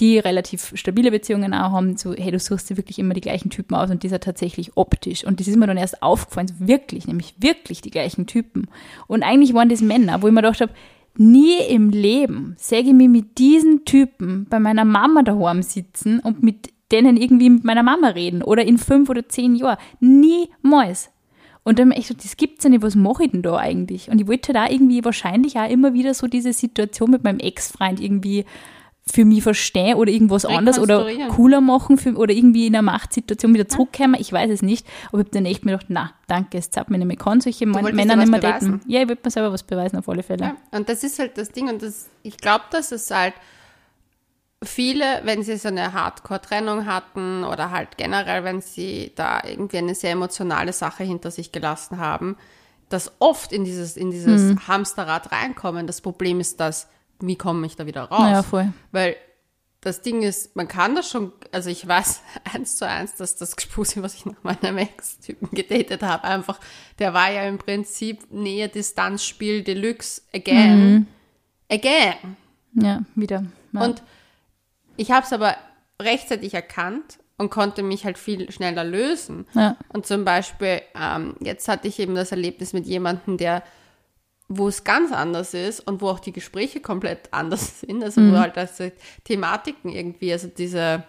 [0.00, 3.50] die relativ stabile Beziehungen auch haben, so, hey, du suchst dir wirklich immer die gleichen
[3.50, 5.24] Typen aus und dieser tatsächlich optisch.
[5.24, 8.68] Und das ist mir dann erst aufgefallen, so wirklich, nämlich wirklich die gleichen Typen.
[9.08, 10.72] Und eigentlich waren das Männer, wo ich mir gedacht habe,
[11.16, 16.44] nie im Leben säge ich mich mit diesen Typen bei meiner Mama daheim sitzen und
[16.44, 19.78] mit denen irgendwie mit meiner Mama reden oder in fünf oder zehn Jahren.
[20.00, 21.10] Niemals.
[21.64, 23.56] Und dann hab ich echt so, das gibt's ja nicht, was mache ich denn da
[23.56, 24.10] eigentlich?
[24.10, 28.00] Und ich wollte da irgendwie wahrscheinlich auch immer wieder so diese Situation mit meinem Ex-Freund
[28.00, 28.46] irgendwie
[29.12, 33.54] für mich verstehen oder irgendwas anderes oder cooler machen für, oder irgendwie in einer Machtsituation
[33.54, 34.16] wieder zurückkommen.
[34.18, 34.86] Ich weiß es nicht.
[35.08, 37.40] Aber ich habe dann echt mir gedacht, na, danke, es zappt mir nicht mehr kann
[37.40, 38.80] solche Männer nicht mehr daten.
[38.86, 40.44] Ja, ich wollte mir selber was beweisen auf alle Fälle.
[40.44, 43.34] Ja, und das ist halt das Ding und das, ich glaube, dass es halt
[44.62, 49.94] viele, wenn sie so eine Hardcore-Trennung hatten oder halt generell, wenn sie da irgendwie eine
[49.94, 52.36] sehr emotionale Sache hinter sich gelassen haben,
[52.88, 54.66] dass oft in dieses, in dieses mhm.
[54.66, 55.86] Hamsterrad reinkommen.
[55.86, 56.88] Das Problem ist das,
[57.20, 58.30] wie komme ich da wieder raus?
[58.30, 58.72] Ja, voll.
[58.90, 59.16] Weil
[59.80, 63.54] das Ding ist, man kann das schon, also ich weiß eins zu eins, dass das
[63.54, 66.58] Gespuse, was ich nach meinem Ex-Typen gedatet habe, einfach,
[66.98, 70.94] der war ja im Prinzip Nähe-Distanz-Spiel Deluxe again.
[70.94, 71.06] Mhm.
[71.70, 72.36] Again.
[72.74, 73.44] Ja, wieder.
[73.72, 73.84] Ja.
[73.84, 74.02] Und
[74.98, 75.56] ich habe es aber
[76.00, 79.46] rechtzeitig erkannt und konnte mich halt viel schneller lösen.
[79.54, 79.76] Ja.
[79.88, 83.62] Und zum Beispiel, ähm, jetzt hatte ich eben das Erlebnis mit jemandem, der
[84.48, 88.32] wo es ganz anders ist und wo auch die Gespräche komplett anders sind, also mhm.
[88.32, 88.90] wo halt also
[89.24, 91.04] Thematiken irgendwie, also diese,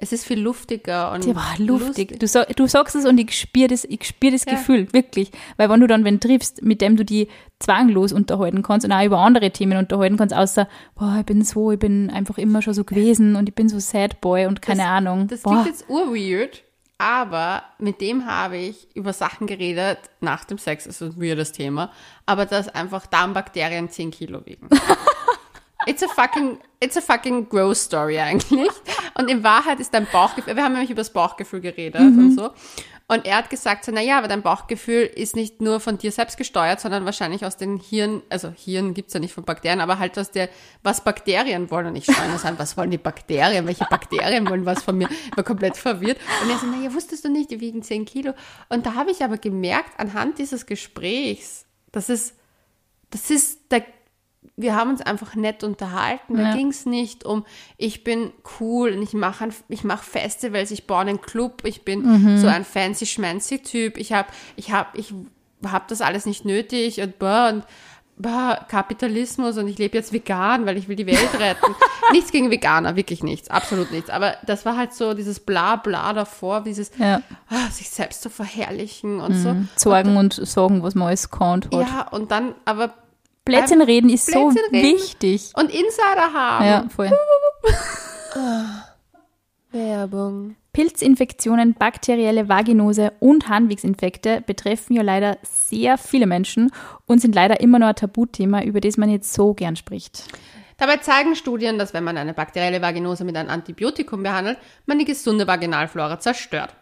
[0.00, 2.20] es ist viel luftiger und ja, luftig.
[2.20, 4.52] Du, sag, du, sagst es und ich spüre das, ich spür das ja.
[4.52, 5.32] Gefühl, wirklich.
[5.56, 7.26] Weil wenn du dann wen triffst, mit dem du die
[7.58, 11.72] zwanglos unterhalten kannst und auch über andere Themen unterhalten kannst, außer, boah, ich bin so,
[11.72, 14.82] ich bin einfach immer schon so gewesen und ich bin so sad boy und keine
[14.82, 15.26] das, Ahnung.
[15.26, 15.50] Das boah.
[15.50, 16.62] klingt jetzt urweird,
[16.98, 21.90] aber mit dem habe ich über Sachen geredet nach dem Sex, ist ein weirdes Thema,
[22.24, 24.68] aber dass einfach Darmbakterien 10 Kilo wiegen.
[25.86, 28.70] It's a fucking, it's a fucking gross story eigentlich.
[29.18, 32.18] Und in Wahrheit ist dein Bauchgefühl, wir haben nämlich über das Bauchgefühl geredet mhm.
[32.18, 32.50] und so.
[33.10, 36.36] Und er hat gesagt, so, naja, aber dein Bauchgefühl ist nicht nur von dir selbst
[36.36, 40.18] gesteuert, sondern wahrscheinlich aus den Hirn, also Hirn gibt's ja nicht von Bakterien, aber halt
[40.18, 40.50] aus der,
[40.82, 41.86] was Bakterien wollen.
[41.86, 43.66] Und ich schaue das an, was wollen die Bakterien?
[43.66, 45.08] Welche Bakterien wollen was von mir?
[45.10, 46.18] Ich war komplett verwirrt.
[46.42, 48.34] Und er so, naja, wusstest du nicht, die wiegen 10 Kilo.
[48.68, 52.36] Und da habe ich aber gemerkt, anhand dieses Gesprächs, das ist,
[53.10, 53.84] das ist der
[54.56, 56.36] wir haben uns einfach nett unterhalten.
[56.36, 56.50] Ja.
[56.50, 57.44] Da ging es nicht um,
[57.76, 62.02] ich bin cool und ich mache ich mach Festivals, ich baue einen Club, ich bin
[62.02, 62.38] mhm.
[62.38, 63.96] so ein fancy schmancy Typ.
[63.96, 65.14] Ich habe ich hab, ich
[65.64, 67.64] hab das alles nicht nötig und boah, und
[68.16, 71.74] boah, Kapitalismus und ich lebe jetzt vegan, weil ich will die Welt retten.
[72.12, 74.10] nichts gegen Veganer, wirklich nichts, absolut nichts.
[74.10, 77.22] Aber das war halt so dieses Bla-Bla davor, dieses ja.
[77.50, 79.68] oh, sich selbst zu verherrlichen und mhm.
[79.76, 79.90] so.
[79.90, 81.64] Sorgen und, und sagen, was man alles kann.
[81.72, 82.92] Ja, und dann aber
[83.48, 85.52] Plätzchen reden ist Plätzchen so reden wichtig.
[85.54, 86.64] Und Insider haben.
[86.64, 87.10] Ja, voll.
[89.70, 90.56] Werbung.
[90.72, 96.70] Pilzinfektionen, bakterielle Vaginose und Harnwegsinfekte betreffen ja leider sehr viele Menschen
[97.06, 100.24] und sind leider immer noch ein Tabuthema, über das man jetzt so gern spricht.
[100.76, 105.04] Dabei zeigen Studien, dass wenn man eine bakterielle Vaginose mit einem Antibiotikum behandelt, man die
[105.04, 106.72] gesunde Vaginalflora zerstört.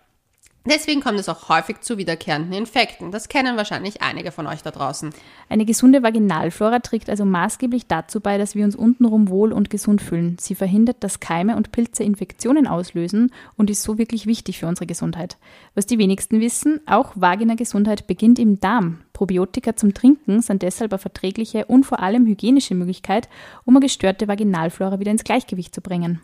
[0.68, 3.12] Deswegen kommt es auch häufig zu wiederkehrenden Infekten.
[3.12, 5.14] Das kennen wahrscheinlich einige von euch da draußen.
[5.48, 10.02] Eine gesunde Vaginalflora trägt also maßgeblich dazu bei, dass wir uns untenrum wohl und gesund
[10.02, 10.36] fühlen.
[10.40, 14.86] Sie verhindert, dass Keime und Pilze Infektionen auslösen und ist so wirklich wichtig für unsere
[14.86, 15.36] Gesundheit.
[15.76, 19.00] Was die wenigsten wissen, auch Vagina-Gesundheit beginnt im Darm.
[19.12, 23.28] Probiotika zum Trinken sind deshalb eine verträgliche und vor allem hygienische Möglichkeit,
[23.64, 26.20] um eine gestörte Vaginalflora wieder ins Gleichgewicht zu bringen.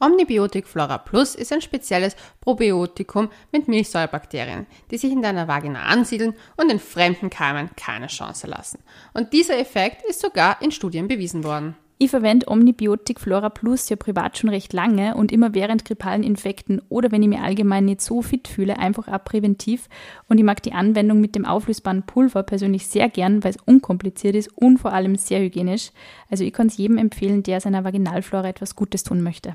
[0.00, 6.34] Omnibiotik Flora Plus ist ein spezielles Probiotikum mit Milchsäurebakterien, die sich in deiner Vagina ansiedeln
[6.56, 8.80] und den fremden Keimen keine Chance lassen.
[9.12, 11.76] Und dieser Effekt ist sogar in Studien bewiesen worden.
[11.96, 16.82] Ich verwende Omnibiotik Flora Plus ja privat schon recht lange und immer während grippalen Infekten
[16.88, 19.88] oder wenn ich mich allgemein nicht so fit fühle, einfach auch präventiv.
[20.28, 24.34] Und ich mag die Anwendung mit dem auflösbaren Pulver persönlich sehr gern, weil es unkompliziert
[24.34, 25.92] ist und vor allem sehr hygienisch.
[26.28, 29.54] Also ich kann es jedem empfehlen, der seiner Vaginalflora etwas Gutes tun möchte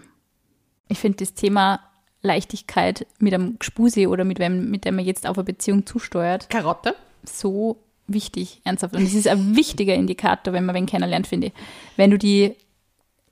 [0.89, 1.79] ich finde das Thema
[2.21, 6.49] Leichtigkeit mit einem Gspusi oder mit wem, mit dem man jetzt auf eine Beziehung zusteuert.
[6.49, 6.95] Karotte.
[7.23, 8.95] So wichtig, ernsthaft.
[8.95, 11.53] Und es ist ein wichtiger Indikator, wenn man wen kennenlernt, finde ich.
[11.95, 12.55] Wenn du die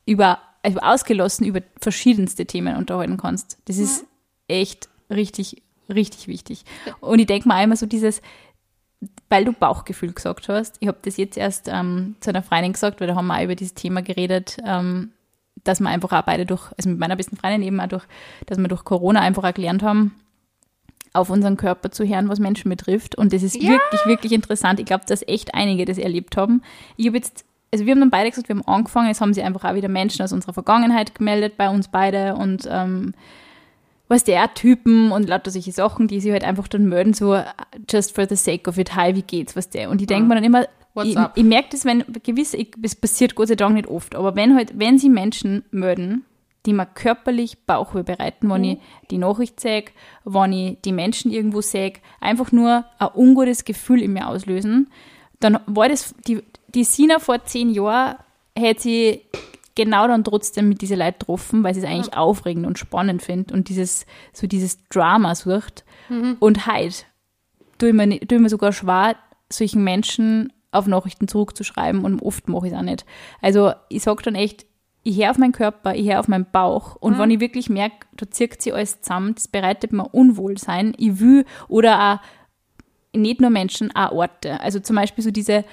[0.06, 3.58] über, also ausgelassen über verschiedenste Themen unterhalten kannst.
[3.66, 4.08] Das ist mhm.
[4.48, 6.64] echt richtig, richtig wichtig.
[7.02, 8.22] Und ich denke mal einmal so dieses,
[9.30, 13.02] weil du Bauchgefühl gesagt hast, ich habe das jetzt erst ähm, zu einer Freundin gesagt,
[13.02, 15.12] weil da haben wir auch über dieses Thema geredet, ähm,
[15.68, 18.04] dass wir einfach auch beide durch, also mit meiner besten Freundin eben auch durch,
[18.46, 20.16] dass wir durch Corona einfach auch gelernt haben,
[21.14, 23.16] auf unseren Körper zu hören, was Menschen betrifft.
[23.16, 23.70] Und das ist ja.
[23.70, 24.80] wirklich, wirklich interessant.
[24.80, 26.62] Ich glaube, dass echt einige das erlebt haben.
[26.96, 29.42] Ich habe jetzt, also wir haben dann beide gesagt, wir haben angefangen, jetzt haben sie
[29.42, 33.14] einfach auch wieder Menschen aus unserer Vergangenheit gemeldet bei uns beide und ähm,
[34.08, 37.42] was der Typen und lauter solche Sachen, die sie halt einfach dann melden, so
[37.90, 39.90] just for the sake of it, hi, wie geht's, was der.
[39.90, 40.28] Und ich denke ja.
[40.30, 40.66] mir dann immer,
[40.98, 44.36] What's ich, ich merke das, wenn gewisse, es passiert Gott sei Dank nicht oft, aber
[44.36, 46.26] wenn halt, wenn sie Menschen melden,
[46.66, 48.68] die mir körperlich Bauchweh bereiten, wenn mhm.
[48.68, 48.78] ich
[49.12, 49.86] die Nachricht sehe,
[50.26, 54.90] wenn ich die Menschen irgendwo sehe, einfach nur ein ungutes Gefühl in mir auslösen,
[55.40, 58.16] dann war das, die, die Sina vor zehn Jahren
[58.58, 59.22] hätte sie
[59.76, 62.18] genau dann trotzdem mit diesen Leuten getroffen, weil sie es eigentlich mhm.
[62.18, 65.86] aufregend und spannend findet und dieses, so dieses Drama sucht.
[66.10, 66.38] Mhm.
[66.40, 67.04] Und heute
[67.78, 69.16] tue ich, mir, tue ich mir sogar schwer,
[69.50, 73.06] solchen Menschen auf Nachrichten zurückzuschreiben und oft mache ich es auch nicht.
[73.42, 74.66] Also ich sage dann echt,
[75.04, 76.96] ich höre auf meinen Körper, ich höre auf meinen Bauch.
[76.98, 77.20] Und mhm.
[77.20, 81.46] wenn ich wirklich merke, da zirkt sie alles zusammen, das bereitet mir Unwohlsein, ich will,
[81.70, 84.60] oder auch nicht nur Menschen, auch Orte.
[84.60, 85.64] Also zum Beispiel so diese,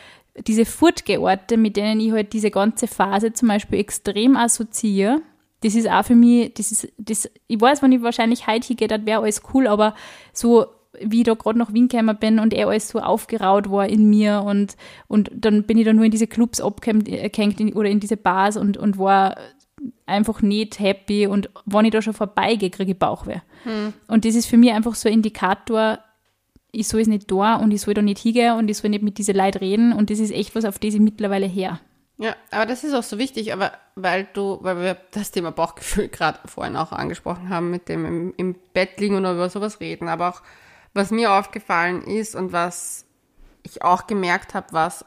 [0.47, 5.21] diese Furtgeorte, mit denen ich halt diese ganze Phase zum Beispiel extrem assoziiere.
[5.63, 8.89] Das ist auch für mich, das ist, das, ich weiß, wenn ich wahrscheinlich heute hingehe,
[8.89, 9.95] das wäre alles cool, aber
[10.33, 10.67] so
[11.01, 14.09] wie ich da gerade nach Wien gekommen bin und er alles so aufgeraut war in
[14.09, 14.77] mir und,
[15.09, 18.57] und dann bin ich da nur in diese Clubs abgehängt äh, oder in diese Bars
[18.57, 19.37] und, und war
[20.07, 23.41] einfach nicht happy und wenn ich da schon vorbeigehe, kriege ich Bauchweh.
[23.65, 23.93] Hm.
[24.09, 25.99] Und das ist für mich einfach so ein Indikator,
[26.73, 29.03] ich soll es nicht da und ich soll da nicht hingehen und ich soll nicht
[29.03, 31.81] mit diesen Leuten reden und das ist echt was, auf das ich mittlerweile her.
[32.17, 36.09] Ja, aber das ist auch so wichtig, aber weil du, weil wir das Thema Bauchgefühl
[36.13, 40.09] gerade vorhin auch angesprochen haben, mit dem im, im Bett liegen und über sowas reden,
[40.09, 40.43] aber auch
[40.95, 43.05] was mir aufgefallen ist und was
[43.63, 45.05] ich auch gemerkt habe, was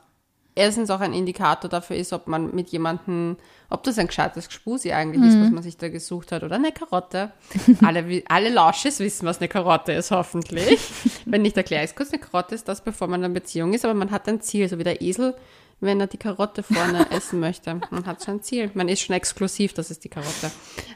[0.58, 3.38] erstens auch ein Indikator dafür ist, ob man mit jemandem,
[3.70, 5.28] ob das ein gescheites Gespusi eigentlich mhm.
[5.30, 7.32] ist, was man sich da gesucht hat, oder eine Karotte.
[7.86, 10.80] alle, alle Lausches wissen, was eine Karotte ist, hoffentlich.
[11.26, 12.12] Wenn nicht, erkläre ich es kurz.
[12.12, 14.68] Eine Karotte ist das, bevor man in einer Beziehung ist, aber man hat ein Ziel,
[14.68, 15.36] so wie der Esel,
[15.80, 17.80] wenn er die Karotte vorne essen möchte.
[17.92, 18.72] Man hat schon ein Ziel.
[18.74, 20.52] Man ist schon exklusiv, das ist die Karotte.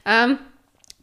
[0.06, 0.40] Ähm,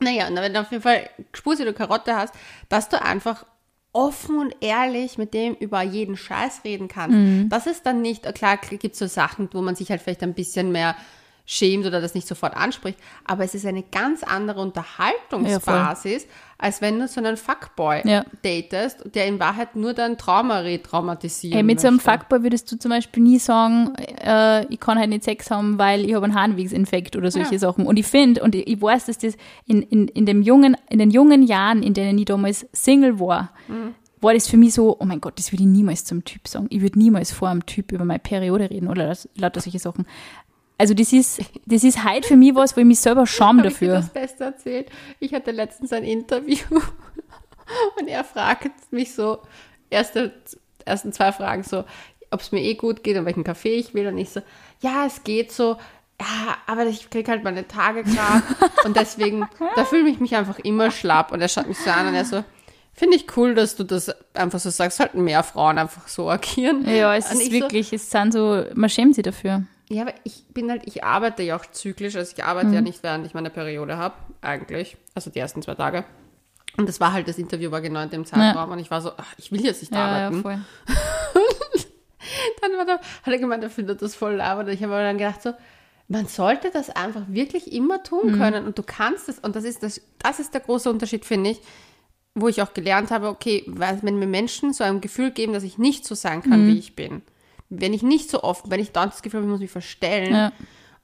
[0.01, 2.35] naja, und wenn du auf jeden Fall Gespusi oder Karotte hast,
[2.69, 3.45] dass du einfach
[3.93, 7.11] offen und ehrlich mit dem über jeden Scheiß reden kann.
[7.11, 7.49] Mhm.
[7.49, 10.35] Das ist dann nicht, klar gibt es so Sachen, wo man sich halt vielleicht ein
[10.35, 10.95] bisschen mehr
[11.51, 16.83] schämt oder das nicht sofort anspricht, aber es ist eine ganz andere Unterhaltungsbasis, ja, als
[16.83, 18.23] wenn du so einen Fuckboy ja.
[18.43, 21.55] datest, der in Wahrheit nur dein Trauma retraumatisiert.
[21.55, 21.83] Hey, mit möchte.
[21.83, 25.51] so einem Fuckboy würdest du zum Beispiel nie sagen, äh, ich kann halt nicht Sex
[25.51, 27.59] haben, weil ich habe einen Harnwegsinfekt oder solche ja.
[27.59, 27.87] Sachen.
[27.87, 29.35] Und ich finde, und ich, weiß, dass das
[29.65, 33.53] in, in, in, dem jungen, in den jungen Jahren, in denen ich damals Single war,
[33.69, 36.49] mhm war das für mich so, oh mein Gott, das würde ich niemals zum Typ
[36.49, 36.67] sagen.
[36.71, 40.07] Ich würde niemals vor einem Typ über meine Periode reden oder lauter solche Sachen.
[40.79, 43.99] Also das ist, das ist heute für mich was, wo ich mich selber scham dafür.
[43.99, 44.89] Ich das Beste erzählt.
[45.19, 46.65] Ich hatte letztens ein Interview
[47.99, 49.39] und er fragt mich so,
[49.91, 50.33] erste,
[50.85, 51.85] ersten zwei Fragen so,
[52.31, 54.41] ob es mir eh gut geht und welchen Kaffee ich will und ich so,
[54.81, 55.79] ja, es geht so,
[56.21, 58.43] ja, aber ich kriege halt meine Tage gerade
[58.85, 62.09] und deswegen, da fühle ich mich einfach immer schlapp und er schaut mich so an
[62.09, 62.45] und er so,
[62.99, 64.99] Finde ich cool, dass du das einfach so sagst.
[64.99, 66.85] Sollten mehr Frauen einfach so agieren.
[66.85, 69.63] Ja, es ist wirklich, so, es sind so, man schämt sich dafür.
[69.91, 72.75] Ja, aber ich bin halt, ich arbeite ja auch zyklisch, also ich arbeite mhm.
[72.75, 74.97] ja nicht, während ich meine Periode habe, eigentlich.
[75.15, 76.05] Also die ersten zwei Tage.
[76.77, 78.73] Und das war halt, das Interview war genau in dem Zeitraum ja.
[78.73, 80.43] und ich war so, ach, ich will jetzt nicht ja, arbeiten.
[80.47, 80.61] Ja,
[82.61, 84.61] dann war da, hat er gemeint, er findet das voll laber.
[84.61, 85.55] Und ich habe dann gedacht so,
[86.07, 88.39] man sollte das einfach wirklich immer tun mhm.
[88.39, 89.39] können und du kannst es.
[89.39, 91.61] Und das ist, das, das ist der große Unterschied, finde ich,
[92.35, 95.79] wo ich auch gelernt habe, okay, wenn mir Menschen so ein Gefühl geben, dass ich
[95.79, 96.69] nicht so sein kann, mhm.
[96.69, 97.23] wie ich bin,
[97.69, 100.35] wenn ich nicht so oft, wenn ich dann das Gefühl habe, ich muss mich verstellen.
[100.35, 100.53] Ja.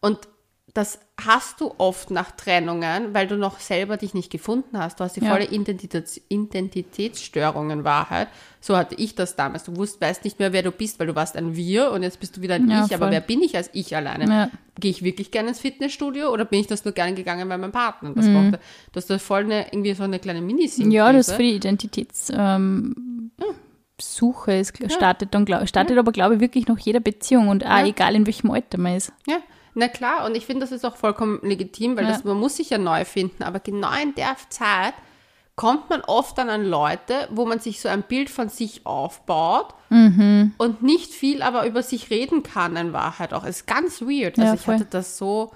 [0.00, 0.29] Und
[0.74, 4.98] das hast du oft nach Trennungen, weil du noch selber dich nicht gefunden hast.
[4.98, 5.31] Du hast die ja.
[5.31, 8.27] volle Identitäts Identitätsstörung in Wahrheit.
[8.61, 9.62] So hatte ich das damals.
[9.62, 12.18] Du wusst, weißt nicht mehr, wer du bist, weil du warst ein Wir und jetzt
[12.18, 12.88] bist du wieder ein ja, Ich.
[12.88, 12.96] Voll.
[12.96, 14.24] Aber wer bin ich als Ich alleine?
[14.29, 14.50] Ja.
[14.81, 17.70] Gehe ich wirklich gerne ins Fitnessstudio oder bin ich das nur gerne gegangen, weil mein
[17.70, 18.35] Partner das mhm.
[18.35, 18.61] brauchte?
[18.90, 21.55] Du hast da voll eine, irgendwie so eine kleine mini Ja, das ist für die
[21.55, 22.33] Identitäts...
[22.37, 23.13] Ähm,
[24.00, 24.52] Suche.
[24.54, 26.00] Es startet dann, glaub, startet ja.
[26.00, 27.87] aber, glaube ich, wirklich nach jeder Beziehung und auch ja.
[27.87, 29.12] egal in welchem Alter man ist.
[29.26, 29.38] Ja,
[29.74, 32.12] na klar, und ich finde, das ist auch vollkommen legitim, weil ja.
[32.12, 34.94] das, man muss sich ja neu finden, aber genau in der Zeit
[35.57, 39.74] kommt man oft dann an Leute, wo man sich so ein Bild von sich aufbaut
[39.88, 40.52] mhm.
[40.59, 43.44] und nicht viel aber über sich reden kann in Wahrheit auch.
[43.44, 44.38] Es ist ganz weird.
[44.38, 45.52] Also ja, ich hatte das so.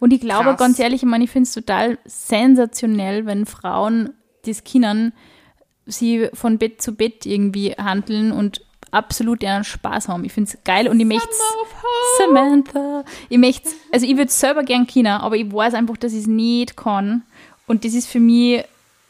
[0.00, 0.58] Und ich glaube krass.
[0.58, 4.12] ganz ehrlich, ich meine, ich finde es total sensationell, wenn Frauen
[4.44, 5.12] das Kindern
[5.88, 10.24] sie von Bett zu Bett irgendwie handeln und absolut ihren Spaß haben.
[10.24, 11.28] Ich finde es geil und ich möchte
[12.18, 13.04] Samantha.
[13.28, 16.26] Ich möchte also ich würde selber gern China, aber ich weiß einfach, dass ich es
[16.26, 17.22] nicht kann.
[17.66, 18.64] Und das ist für mich,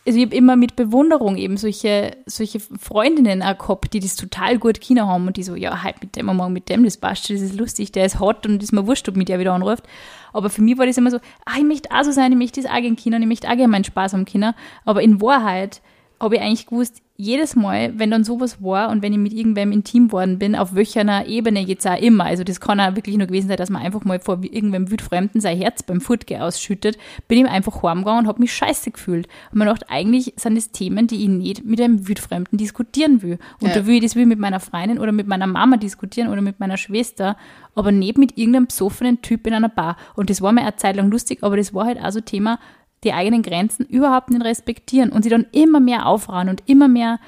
[0.06, 4.58] also ich habe immer mit Bewunderung eben solche, solche Freundinnen auch gehabt, die das total
[4.58, 7.30] gut China haben und die so, ja, halt mit dem, morgen mit dem, das passt
[7.30, 9.84] das ist lustig, der ist hot und ist mir wurscht, ob mich der wieder anruft.
[10.32, 12.60] Aber für mich war das immer so, ah, ich möchte auch so sein, ich möchte
[12.60, 14.54] das auch gerne China und ich möchte auch gerne meinen Spaß am China.
[14.84, 15.80] Aber in Wahrheit
[16.20, 19.72] habe ich eigentlich gewusst, jedes Mal, wenn dann sowas war und wenn ich mit irgendwem
[19.72, 23.26] intim worden bin, auf welcher Ebene jetzt auch immer, also das kann auch wirklich nur
[23.26, 27.44] gewesen sein, dass man einfach mal vor irgendwem Wildfremden sein Herz beim Furtge ausschüttet, bin
[27.44, 29.26] ich einfach heimgegangen und habe mich scheiße gefühlt.
[29.50, 33.40] Und man dachte, eigentlich sind das Themen, die ich nicht mit einem Wildfremden diskutieren will.
[33.60, 33.74] Und ja.
[33.74, 36.60] da will ich das will mit meiner Freundin oder mit meiner Mama diskutieren oder mit
[36.60, 37.36] meiner Schwester,
[37.74, 39.96] aber nicht mit irgendeinem besoffenen Typ in einer Bar.
[40.14, 42.60] Und das war mir eine Zeit lang lustig, aber das war halt auch so Thema,
[43.04, 47.20] die eigenen Grenzen überhaupt nicht respektieren und sie dann immer mehr aufrauen und immer mehr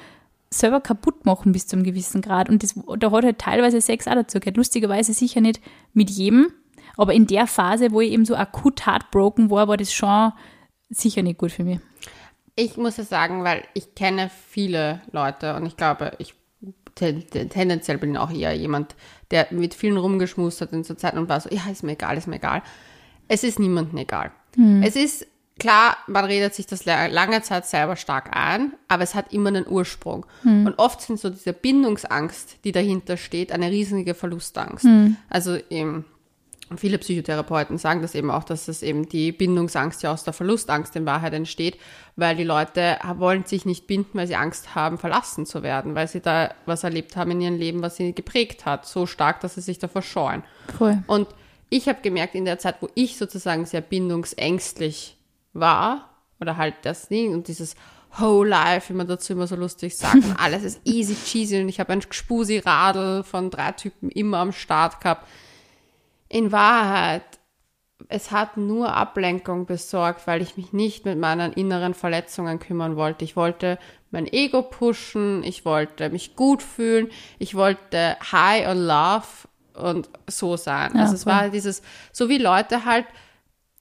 [0.52, 2.48] selber kaputt machen bis zu einem gewissen Grad.
[2.48, 4.56] Und das, da hat halt teilweise Sex auch dazu gehört.
[4.56, 5.60] Lustigerweise sicher nicht
[5.92, 6.52] mit jedem,
[6.96, 10.32] Aber in der Phase, wo ich eben so akut heartbroken war, war das schon
[10.88, 11.80] sicher nicht gut für mich.
[12.56, 16.34] Ich muss ja sagen, weil ich kenne viele Leute und ich glaube, ich
[16.94, 18.96] tendenziell bin auch eher jemand,
[19.30, 22.18] der mit vielen rumgeschmust hat in zur Zeit und war so, ja, ist mir egal,
[22.18, 22.62] ist mir egal.
[23.28, 24.32] Es ist niemandem egal.
[24.56, 24.82] Hm.
[24.82, 25.26] Es ist
[25.60, 29.68] klar, man redet sich das lange Zeit selber stark ein, aber es hat immer einen
[29.68, 30.26] Ursprung.
[30.42, 30.66] Hm.
[30.66, 34.84] Und oft sind so diese Bindungsangst, die dahinter steht, eine riesige Verlustangst.
[34.84, 35.16] Hm.
[35.28, 36.04] Also eben,
[36.76, 40.96] viele Psychotherapeuten sagen das eben auch, dass es eben die Bindungsangst ja aus der Verlustangst
[40.96, 41.78] in Wahrheit entsteht,
[42.16, 46.08] weil die Leute wollen sich nicht binden, weil sie Angst haben, verlassen zu werden, weil
[46.08, 49.54] sie da was erlebt haben in ihrem Leben, was sie geprägt hat, so stark, dass
[49.54, 50.42] sie sich davor scheuen.
[50.80, 51.02] Cool.
[51.06, 51.28] Und
[51.68, 55.16] ich habe gemerkt, in der Zeit, wo ich sozusagen sehr bindungsängstlich
[55.52, 56.10] war,
[56.40, 57.76] oder halt das Ding und dieses
[58.18, 61.68] Whole Life, wie man dazu immer so lustig sagt, und alles ist easy cheesy und
[61.68, 65.26] ich habe ein Gspusi-Radl von drei Typen immer am Start gehabt.
[66.28, 67.22] In Wahrheit,
[68.08, 73.24] es hat nur Ablenkung besorgt, weil ich mich nicht mit meinen inneren Verletzungen kümmern wollte.
[73.24, 73.78] Ich wollte
[74.10, 77.08] mein Ego pushen, ich wollte mich gut fühlen,
[77.38, 79.26] ich wollte high on love
[79.74, 80.92] und so sein.
[80.94, 81.82] Ja, also es war dieses,
[82.12, 83.06] so wie Leute halt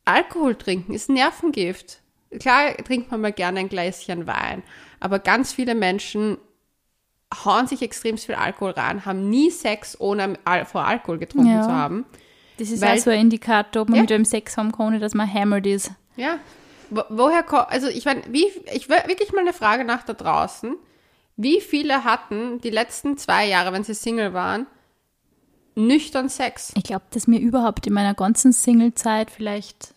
[0.10, 2.00] Alkohol trinken, ist Nervengift.
[2.40, 4.64] Klar trinkt man mal gerne ein Gläschen Wein,
[5.00, 6.38] aber ganz viele Menschen
[7.46, 11.64] hauen sich extrem viel Alkohol rein, haben nie Sex, ohne vor Alkohol getrunken ja.
[11.64, 12.06] zu haben.
[12.58, 14.02] Das ist weil, auch so ein Indikator, ob man ja.
[14.02, 15.92] mit dem Sex haben kann, ohne dass man hammered ist.
[16.18, 16.40] Ja.
[16.90, 20.76] Wo, woher kommt, also ich meine, wie, ich wirklich mal eine Frage nach da draußen.
[21.38, 24.68] Wie viele hatten die letzten zwei Jahre, wenn sie Single waren,
[25.76, 26.74] nüchtern Sex.
[26.76, 29.94] Ich glaube, dass mir überhaupt in meiner ganzen Single-Zeit vielleicht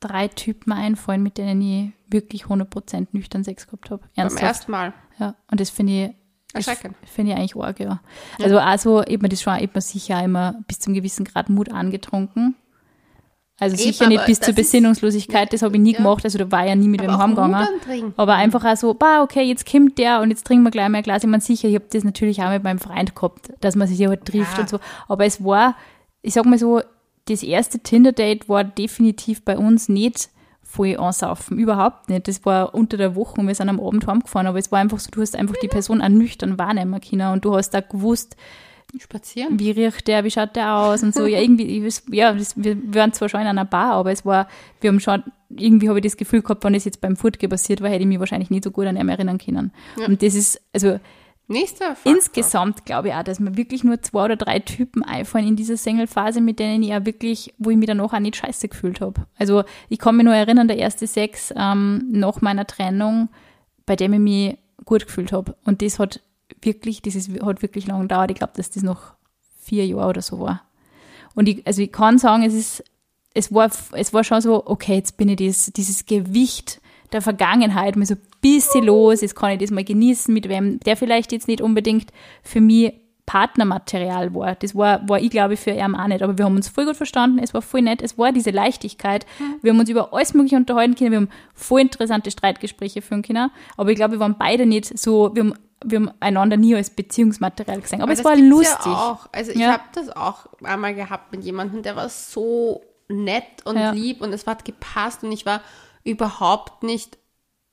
[0.00, 4.02] drei Typen einfallen, mit denen ich wirklich 100% nüchtern Sex gehabt habe.
[4.16, 4.92] Beim ersten Mal?
[5.18, 6.10] Ja, und das finde ich
[6.52, 6.96] Erschreckend.
[7.04, 8.00] Finde ich eigentlich arg, ja.
[8.38, 8.44] ja.
[8.44, 12.56] Also also eben das schon eben sicher immer bis zum gewissen Grad Mut angetrunken.
[13.60, 15.98] Also Eben, sicher nicht bis zur Besinnungslosigkeit, das habe ich nie ja.
[15.98, 18.14] gemacht, also da war ja nie mit dem heimgegangen.
[18.16, 20.98] Aber einfach auch so, bah, okay, jetzt kommt der und jetzt trinken wir gleich mal
[20.98, 21.22] ein Glas.
[21.22, 23.98] Ich meine, sicher, ich habe das natürlich auch mit meinem Freund gehabt, dass man sich
[23.98, 24.62] ja halt trifft ja.
[24.62, 24.80] und so.
[25.08, 25.76] Aber es war,
[26.22, 26.80] ich sag mal so,
[27.30, 30.30] das erste Tinder-Date war definitiv bei uns nicht
[30.62, 32.28] voll ansaufen, überhaupt nicht.
[32.28, 34.98] Das war unter der Woche und wir sind am Abend heimgefahren, aber es war einfach
[34.98, 38.36] so, du hast einfach die Person auch nüchtern wahrnehmen können und du hast da gewusst,
[38.98, 39.60] Spazieren?
[39.60, 41.26] Wie riecht der, wie schaut der aus und so.
[41.26, 44.48] Ja, irgendwie, ja, das, wir waren zwar schon in einer Bar, aber es war,
[44.80, 47.82] wir haben schon, irgendwie habe ich das Gefühl gehabt, wenn es jetzt beim Furtge passiert
[47.82, 49.72] war, hätte ich mich wahrscheinlich nicht so gut an ihn erinnern können.
[49.96, 50.06] Ja.
[50.06, 50.98] Und das ist, also,
[51.50, 55.56] Nächster Insgesamt glaube ich auch, dass mir wirklich nur zwei oder drei Typen einfallen in
[55.56, 59.00] dieser Single-Phase, mit denen ich auch wirklich, wo ich mich danach auch nicht scheiße gefühlt
[59.00, 59.26] habe.
[59.36, 63.30] Also ich kann mich nur erinnern, der erste Sex ähm, nach meiner Trennung,
[63.84, 65.56] bei dem ich mich gut gefühlt habe.
[65.64, 66.20] Und das hat
[66.62, 68.30] wirklich, das ist, hat wirklich lange gedauert.
[68.30, 69.14] Ich glaube, dass das noch
[69.58, 70.62] vier Jahre oder so war.
[71.34, 72.84] Und ich, also ich kann sagen, es ist,
[73.34, 76.80] es war, es war schon so, okay, jetzt bin ich das, dieses Gewicht
[77.12, 80.80] der Vergangenheit mal so ein bisschen los, jetzt kann ich das mal genießen mit wem,
[80.80, 82.92] der vielleicht jetzt nicht unbedingt für mich
[83.30, 84.56] Partnermaterial war.
[84.56, 86.20] Das war, war ich glaube für ihn auch nicht.
[86.20, 89.24] Aber wir haben uns voll gut verstanden, es war voll nett, es war diese Leichtigkeit.
[89.38, 89.54] Mhm.
[89.62, 93.52] Wir haben uns über alles Mögliche unterhalten können, wir haben voll interessante Streitgespräche führen können.
[93.76, 96.90] Aber ich glaube, wir waren beide nicht so, wir haben wir haben einander nie als
[96.90, 98.02] Beziehungsmaterial gesehen.
[98.02, 98.86] Aber, aber es war lustig.
[98.86, 99.28] Ja auch.
[99.30, 99.74] Also ich ja.
[99.74, 103.92] habe das auch einmal gehabt mit jemandem, der war so nett und ja.
[103.92, 105.60] lieb und es hat gepasst und ich war
[106.04, 107.18] überhaupt nicht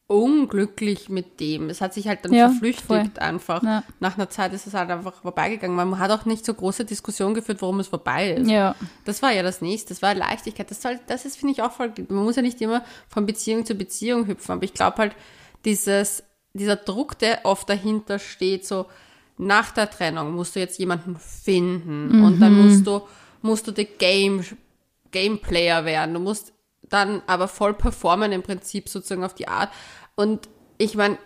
[0.08, 1.70] unglücklich mit dem.
[1.70, 3.12] Es hat sich halt dann ja, verflüchtigt voll.
[3.18, 3.62] einfach.
[3.62, 3.84] Ja.
[4.00, 5.76] Nach einer Zeit ist es halt einfach vorbeigegangen.
[5.76, 8.50] Man hat auch nicht so große Diskussion geführt, warum es vorbei ist.
[8.50, 8.76] Ja.
[9.04, 9.90] Das war ja das nächste.
[9.90, 10.72] Das war Leichtigkeit.
[10.72, 11.92] Das, soll, das ist, finde ich, auch voll.
[12.08, 14.54] Man muss ja nicht immer von Beziehung zu Beziehung hüpfen.
[14.54, 15.16] Aber ich glaube halt,
[15.66, 16.24] dieses
[16.58, 18.88] dieser Druck, der oft dahinter steht, so
[19.38, 22.24] nach der Trennung musst du jetzt jemanden finden mhm.
[22.24, 23.02] und dann musst du,
[23.42, 24.44] musst du der Game,
[25.12, 26.16] Gameplayer werden.
[26.16, 26.54] Du musst
[26.90, 29.70] dann aber voll performen im Prinzip sozusagen auf die Art.
[30.16, 31.18] Und ich meine,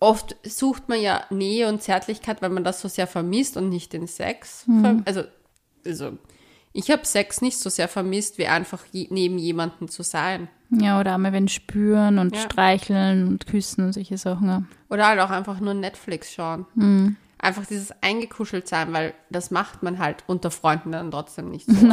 [0.00, 3.92] oft sucht man ja Nähe und Zärtlichkeit, weil man das so sehr vermisst und nicht
[3.92, 4.66] den Sex.
[4.66, 5.02] Mhm.
[5.04, 5.24] Also,
[5.86, 6.18] also
[6.72, 10.48] ich habe Sex nicht so sehr vermisst, wie einfach je, neben jemanden zu sein.
[10.70, 12.42] Ja, oder einmal wenn spüren und ja.
[12.42, 14.48] streicheln und küssen und solche Sachen.
[14.48, 14.62] Ja.
[14.88, 16.66] Oder halt auch einfach nur Netflix schauen.
[16.74, 17.16] Mhm.
[17.38, 21.88] Einfach dieses eingekuschelt sein, weil das macht man halt unter Freunden dann trotzdem nicht so.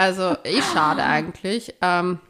[0.00, 1.74] Also eh schade eigentlich.
[1.82, 2.20] Ähm,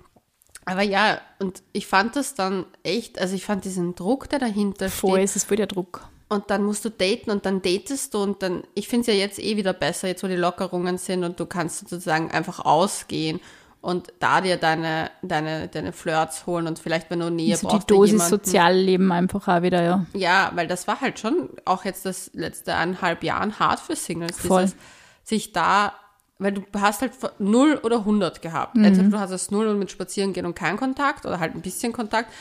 [0.64, 4.88] aber ja, und ich fand das dann echt, also ich fand diesen Druck, der dahinter
[4.88, 5.00] steht.
[5.00, 6.02] Voll, es ist voll der Druck.
[6.28, 9.14] Und dann musst du daten und dann datest du und dann, ich finde es ja
[9.14, 13.40] jetzt eh wieder besser, jetzt wo die Lockerungen sind und du kannst sozusagen einfach ausgehen
[13.80, 17.88] und da dir deine, deine, deine Flirts holen und vielleicht, wenn du Nähe also brauchst.
[17.88, 20.06] Die Dosis Sozialleben einfach auch wieder, ja.
[20.12, 24.38] Ja, weil das war halt schon auch jetzt das letzte eineinhalb Jahren hart für Singles.
[24.38, 24.62] Voll.
[24.62, 24.76] Dieses,
[25.22, 25.94] sich da
[26.40, 28.74] weil du hast halt 0 oder 100 gehabt.
[28.74, 28.84] Mhm.
[28.84, 31.60] Entweder du hast das 0 und mit Spazieren gehen und keinen Kontakt oder halt ein
[31.60, 32.32] bisschen Kontakt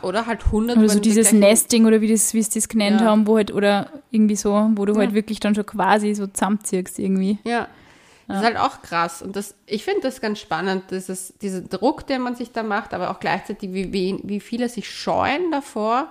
[0.00, 0.78] oder halt 100.
[0.78, 3.06] Oder so dieses Nesting oder wie, das, wie sie das genannt ja.
[3.06, 5.00] haben, wo halt, oder irgendwie so, wo du ja.
[5.00, 7.38] halt wirklich dann schon quasi so zusammenziehst irgendwie.
[7.44, 7.68] Ja.
[8.26, 9.20] Das ist halt auch krass.
[9.20, 12.94] Und das, ich finde das ganz spannend, dieses, dieser Druck, den man sich da macht,
[12.94, 16.08] aber auch gleichzeitig, wie, wie, wie viele sich scheuen davor,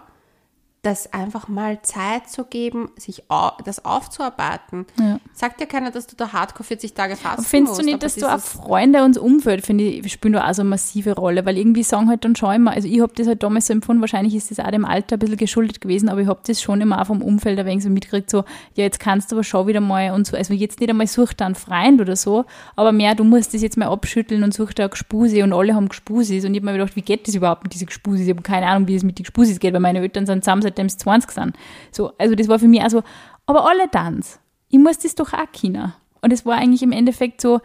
[0.84, 4.88] das einfach mal Zeit zu geben, sich au das aufzuarbeiten.
[4.99, 5.19] Ja.
[5.32, 8.25] Sagt ja keiner, dass du da Hardcore 40 Tage fasten Findest du nicht, dass du
[8.25, 11.84] auch Freunde und Umfeld, finde ich, spielen da auch so eine massive Rolle, weil irgendwie
[11.84, 14.49] sagen halt dann schon immer, also ich habe das halt damals so empfunden, wahrscheinlich ist
[14.49, 17.05] das auch dem Alter ein bisschen geschuldet gewesen, aber ich habe das schon immer auch
[17.05, 18.39] vom Umfeld ein wenig so mitgekriegt, so,
[18.73, 21.34] ja, jetzt kannst du aber schon wieder mal und so, also jetzt nicht einmal such
[21.34, 24.73] da einen Freund oder so, aber mehr, du musst das jetzt mal abschütteln und such
[24.73, 27.36] da eine Gespuse und alle haben Gespusis und ich habe mir gedacht, wie geht das
[27.36, 28.25] überhaupt mit diesen Gespusis?
[28.25, 30.70] Ich habe keine Ahnung, wie es mit den Gespusis geht, weil meine Eltern sind zusammen
[30.72, 31.55] seitdem sie 20 sind.
[31.91, 33.03] So, also das war für mich also,
[33.45, 34.39] aber alle tanz.
[34.69, 35.93] Ich muss das doch auch können.
[36.22, 37.59] Und es war eigentlich im Endeffekt so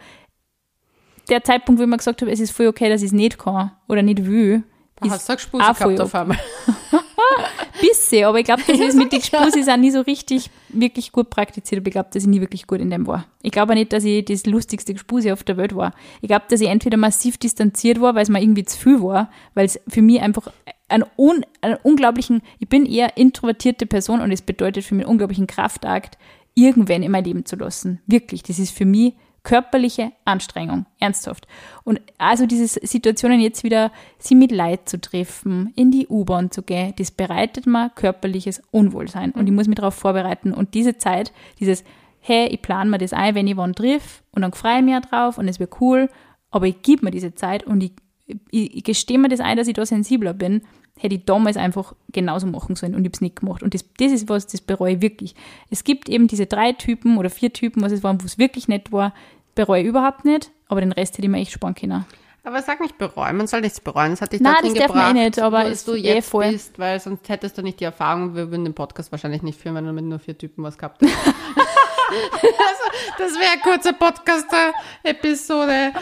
[1.29, 3.37] der Zeitpunkt, wo ich mir gesagt habe, es ist voll okay, dass ich es nicht
[3.37, 4.63] kann oder nicht will.
[4.95, 6.39] Da hast du Gespuse gehabt auf einmal.
[7.81, 11.29] Bisschen, aber ich glaube, das ist mit den Gespusis auch nie so richtig, wirklich gut
[11.29, 11.81] praktiziert.
[11.81, 13.25] Aber ich glaube, dass ich nie wirklich gut in dem war.
[13.43, 15.93] Ich glaube nicht, dass ich das lustigste Gespuse auf der Welt war.
[16.21, 19.29] Ich glaube, dass ich entweder massiv distanziert war, weil es mir irgendwie zu viel war,
[19.53, 20.51] weil es für mich einfach
[20.87, 25.11] einen, un, einen unglaublichen, ich bin eher introvertierte Person und es bedeutet für mich einen
[25.11, 26.17] unglaublichen Kraftakt,
[26.55, 28.01] irgendwen in mein Leben zu lassen.
[28.07, 29.13] Wirklich, das ist für mich
[29.43, 31.47] körperliche Anstrengung, ernsthaft.
[31.85, 36.63] Und also diese Situationen jetzt wieder, sie mit Leid zu treffen, in die U-Bahn zu
[36.63, 39.31] gehen, das bereitet mir körperliches Unwohlsein.
[39.31, 40.51] Und ich muss mich darauf vorbereiten.
[40.51, 41.31] Und diese Zeit,
[41.61, 41.85] dieses,
[42.19, 44.99] hey, ich plane mir das ein, wenn ich wann triff, und dann freue ich mich
[44.99, 46.09] drauf und es wird cool,
[46.51, 47.93] aber ich gebe mir diese Zeit und ich,
[48.27, 50.61] ich, ich gestehe mir das ein, dass ich da sensibler bin,
[50.97, 53.63] hätte ich damals einfach genauso machen sollen und ich habe es nicht gemacht.
[53.63, 55.35] Und das, das ist was, das bereue ich wirklich.
[55.69, 58.67] Es gibt eben diese drei Typen oder vier Typen, was es waren, wo es wirklich
[58.67, 59.13] nett war,
[59.55, 62.05] bereue ich überhaupt nicht, aber den Rest hätte ich mir echt sparen können.
[62.43, 64.11] Aber sag nicht bereuen, man soll nichts bereuen.
[64.11, 66.49] Das hat dich Nein, das darf man eh nicht, aber wo du eh jetzt voll.
[66.49, 69.75] bist, weil sonst hättest du nicht die Erfahrung, wir würden den Podcast wahrscheinlich nicht führen,
[69.75, 71.17] wenn du mit nur vier Typen was gehabt hättest.
[72.09, 75.93] also, das wäre eine kurze Podcast-Episode.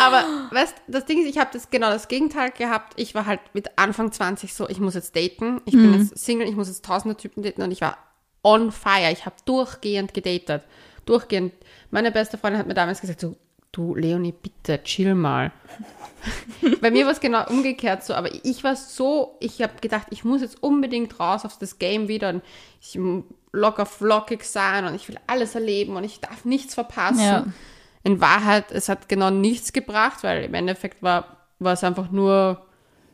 [0.00, 2.94] aber weißt, das Ding ist, ich habe das genau das Gegenteil gehabt.
[2.96, 5.60] Ich war halt mit Anfang 20 so, ich muss jetzt daten.
[5.64, 5.92] Ich mhm.
[5.92, 7.98] bin jetzt Single, ich muss jetzt tausende Typen daten und ich war
[8.42, 9.12] on fire.
[9.12, 10.64] Ich habe durchgehend gedatet.
[11.06, 11.52] Durchgehend
[11.90, 13.36] meine beste Freundin hat mir damals gesagt, so,
[13.72, 15.52] du Leonie, bitte chill mal.
[16.80, 20.24] Bei mir war es genau umgekehrt so, aber ich war so, ich habe gedacht, ich
[20.24, 22.42] muss jetzt unbedingt raus auf das Game wieder und
[22.80, 22.98] ich
[23.52, 27.20] locker flockig sein und ich will alles erleben und ich darf nichts verpassen.
[27.20, 27.46] Ja.
[28.02, 32.66] In Wahrheit, es hat genau nichts gebracht, weil im Endeffekt war, war es einfach nur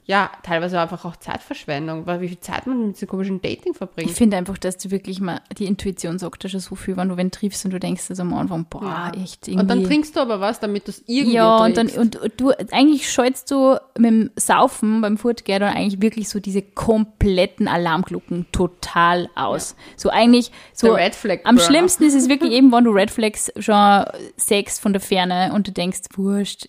[0.08, 4.08] ja, teilweise einfach auch Zeitverschwendung, weil wie viel Zeit man mit diesem komischen Dating verbringt.
[4.08, 7.08] Ich finde einfach, dass du wirklich mal, die Intuition sagt ja schon so viel, wenn
[7.08, 9.12] du wen triffst und du denkst also am Anfang, boah, ja.
[9.20, 9.62] echt irgendwie.
[9.62, 12.40] Und dann trinkst du aber was, damit du es irgendwie Ja, und dann, und, und,
[12.40, 18.46] du, eigentlich schaltest du mit dem Saufen beim dann eigentlich wirklich so diese kompletten Alarmglocken
[18.52, 19.74] total aus.
[19.76, 19.84] Ja.
[19.96, 20.94] So eigentlich, so.
[20.94, 24.04] Red Flag, am schlimmsten ist es wirklich eben, wenn du Red Flags schon
[24.36, 26.68] sechs von der Ferne und du denkst, wurscht,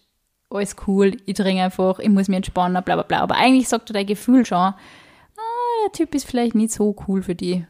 [0.50, 3.20] alles cool, ich trinke einfach, ich muss mich entspannen, bla bla bla.
[3.20, 4.76] Aber eigentlich sagt dein Gefühl schon, ah,
[5.86, 7.66] der Typ ist vielleicht nicht so cool für die.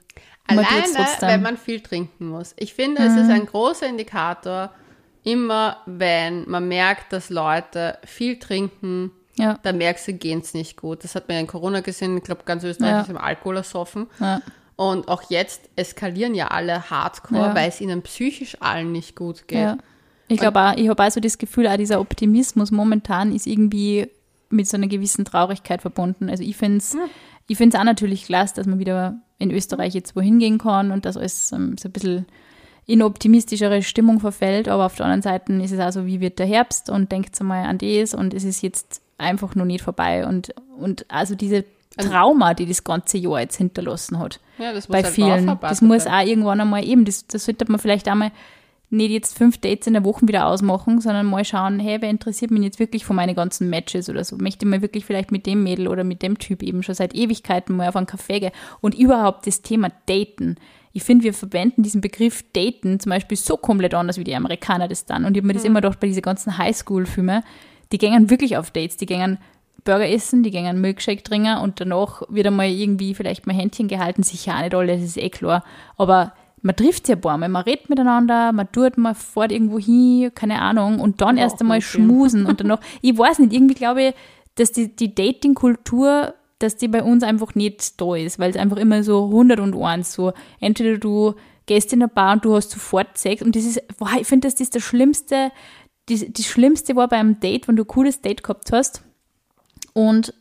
[0.48, 0.86] Alleine,
[1.22, 2.54] wenn man viel trinken muss.
[2.58, 3.08] Ich finde, mhm.
[3.08, 3.34] es ist mhm.
[3.34, 4.72] ein großer Indikator,
[5.24, 9.60] immer wenn man merkt, dass Leute viel trinken, ja.
[9.64, 11.04] dann merkst du, gehen es nicht gut.
[11.04, 13.02] Das hat man ja in Corona gesehen, ich glaube, ganz Österreich ja.
[13.02, 14.08] ist im Alkohol ersoffen.
[14.20, 14.42] Ja.
[14.78, 19.76] Und auch jetzt eskalieren ja alle hardcore, weil es ihnen psychisch allen nicht gut geht.
[20.28, 24.08] Ich glaube auch, ich habe auch so das Gefühl, auch dieser Optimismus momentan ist irgendwie
[24.50, 26.30] mit so einer gewissen Traurigkeit verbunden.
[26.30, 27.80] Also ich finde es ja.
[27.80, 31.52] auch natürlich klasse, dass man wieder in Österreich jetzt wohin gehen kann und dass alles
[31.52, 32.26] um, so ein bisschen
[32.86, 34.68] in optimistischere Stimmung verfällt.
[34.68, 37.40] Aber auf der anderen Seite ist es auch so, wie wird der Herbst und denkt
[37.42, 40.26] mal an das und es ist jetzt einfach noch nicht vorbei.
[40.26, 41.66] Und, und also diese
[41.98, 44.40] also Trauma, die das ganze Jahr jetzt hinterlassen hat.
[44.58, 45.58] Ja, das muss bei halt vielen.
[45.62, 48.32] Das muss auch irgendwann einmal eben, das, das sollte man vielleicht einmal
[48.90, 52.52] nicht jetzt fünf Dates in der Woche wieder ausmachen, sondern mal schauen, hey, wer interessiert
[52.52, 54.38] mich jetzt wirklich von meinen ganzen Matches oder so?
[54.38, 57.14] Möchte ich mal wirklich vielleicht mit dem Mädel oder mit dem Typ eben schon seit
[57.14, 58.52] Ewigkeiten mal auf einen Kaffee gehen?
[58.80, 60.56] Und überhaupt das Thema Daten.
[60.94, 64.88] Ich finde, wir verwenden diesen Begriff Daten zum Beispiel so komplett anders, wie die Amerikaner
[64.88, 65.26] das dann.
[65.26, 65.72] Und ich habe mir das mhm.
[65.72, 67.44] immer gedacht, bei diesen ganzen Highschool-Filmen,
[67.92, 69.38] die gehen wirklich auf Dates, die gehen
[69.84, 74.24] Burger essen, die gehen Milkshake trinken und danach wird einmal irgendwie vielleicht mal Händchen gehalten.
[74.24, 75.64] Sicher auch nicht alle, das ist eh klar.
[75.98, 79.80] Aber man trifft sich ein paar Mal, man redet miteinander, man tut, man fährt irgendwo
[79.80, 83.54] hin, keine Ahnung, und dann ja, erst einmal schmusen und dann noch, ich weiß nicht,
[83.54, 84.14] irgendwie glaube ich,
[84.56, 88.78] dass die, die Dating-Kultur, dass die bei uns einfach nicht da ist, weil es einfach
[88.78, 91.36] immer so 100 und eins so, entweder du
[91.68, 94.48] gehst in eine Bar und du hast sofort Sex und das ist, boah, ich finde,
[94.48, 95.52] das ist das Schlimmste,
[96.08, 99.04] das, das Schlimmste war beim Date, wenn du ein cooles Date gehabt hast
[99.94, 100.34] und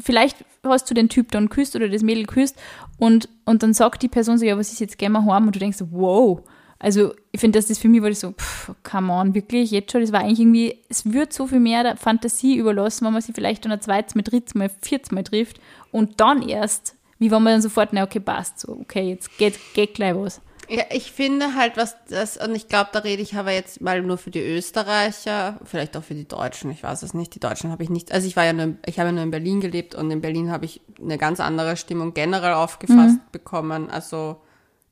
[0.00, 2.56] vielleicht hast du den Typ dann küsst oder das Mädel küsst
[2.98, 5.54] und, und dann sagt die Person so, ja, was ist jetzt, gehen wir heim und
[5.54, 6.42] du denkst wow,
[6.78, 9.92] also ich finde, dass das für mich war das so, pff, come on, wirklich, jetzt
[9.92, 13.22] schon, das war eigentlich irgendwie, es wird so viel mehr der Fantasie überlassen, wenn man
[13.22, 15.60] sich vielleicht dann ein zweites Mal, drittes Mal, viertes Mal trifft
[15.92, 19.58] und dann erst, wie wenn man dann sofort, na okay, passt so, okay, jetzt geht,
[19.74, 20.40] geht gleich was.
[20.72, 24.00] Ja, ich finde halt, was das, und ich glaube, da rede ich aber jetzt mal
[24.02, 27.34] nur für die Österreicher, vielleicht auch für die Deutschen, ich weiß es nicht.
[27.34, 29.32] Die Deutschen habe ich nicht, also ich war ja nur, ich habe ja nur in
[29.32, 33.32] Berlin gelebt und in Berlin habe ich eine ganz andere Stimmung generell aufgefasst mhm.
[33.32, 33.90] bekommen.
[33.90, 34.40] Also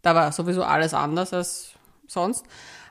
[0.02, 1.70] da war sowieso alles anders als
[2.08, 2.44] sonst.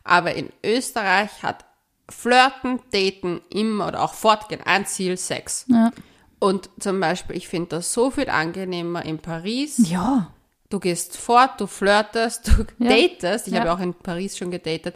[0.05, 1.65] Aber in Österreich hat
[2.09, 5.65] Flirten, Daten immer oder auch Fortgehen ein Ziel Sex.
[5.67, 5.91] Ja.
[6.39, 9.77] Und zum Beispiel, ich finde das so viel angenehmer in Paris.
[9.89, 10.31] Ja.
[10.69, 12.89] Du gehst fort, du flirtest, du ja.
[12.89, 13.47] datest.
[13.47, 13.61] Ich ja.
[13.61, 14.95] habe auch in Paris schon gedatet.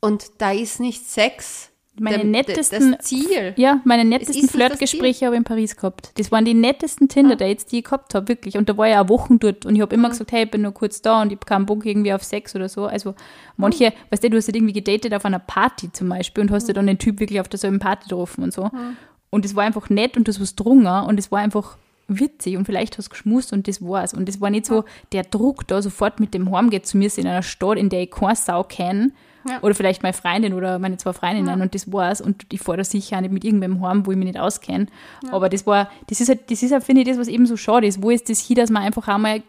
[0.00, 3.54] Und da ist nicht Sex meine dem, nettesten das Ziel.
[3.56, 6.12] Ja, meine nettesten Flirtgespräche habe ich in Paris gehabt.
[6.16, 8.56] Das waren die nettesten Tinder-Dates, die ich gehabt habe, wirklich.
[8.56, 10.12] Und da war ich auch Wochen dort und ich habe immer mhm.
[10.12, 12.54] gesagt, hey, ich bin nur kurz da und ich habe keinen Bock irgendwie auf Sex
[12.54, 12.86] oder so.
[12.86, 13.14] Also
[13.56, 13.94] manche, mhm.
[14.10, 16.74] weißt du, du hast halt irgendwie gedatet auf einer Party zum Beispiel und hast mhm.
[16.74, 18.64] dann den Typ wirklich auf derselben Party getroffen und so.
[18.64, 18.96] Mhm.
[19.30, 21.76] Und es war einfach nett und das war drungen und es war einfach
[22.08, 24.14] witzig und vielleicht hast du geschmust und das war's.
[24.14, 27.26] Und es war nicht so der Druck da sofort mit dem Heimgehen zu mir in
[27.26, 29.12] einer Stadt, in der ich keine Sau kenne
[29.48, 29.62] ja.
[29.62, 31.62] Oder vielleicht meine Freundin oder meine zwei Freundinnen ja.
[31.62, 32.20] und das war's.
[32.20, 34.86] Und ich fahre da sicher auch nicht mit irgendwem heim, wo ich mich nicht auskenne.
[35.24, 35.32] Ja.
[35.32, 37.56] Aber das war, das ist halt, das ist halt, finde ich, das, was eben so
[37.56, 38.02] schade ist.
[38.02, 39.42] Wo ist das hier, dass man einfach einmal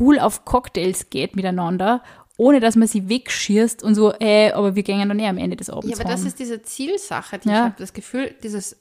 [0.00, 2.02] cool auf Cocktails geht miteinander
[2.38, 5.56] ohne dass man sie wegschießt und so, äh, aber wir gehen dann eh am Ende
[5.56, 5.88] des Abends.
[5.88, 7.54] Ja, aber das ist diese Zielsache, die ja.
[7.54, 8.76] ich habe das Gefühl, dieses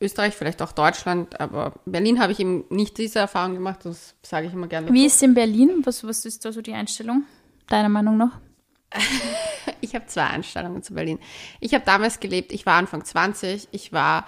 [0.00, 4.46] Österreich, vielleicht auch Deutschland, aber Berlin habe ich eben nicht diese Erfahrung gemacht, das sage
[4.46, 4.92] ich immer gerne.
[4.92, 5.82] Wie ist in Berlin?
[5.84, 7.24] Was, was ist da so die Einstellung,
[7.68, 8.38] deiner Meinung nach?
[9.80, 11.18] ich habe zwei Einstellungen zu Berlin.
[11.60, 14.26] Ich habe damals gelebt, ich war Anfang 20, ich war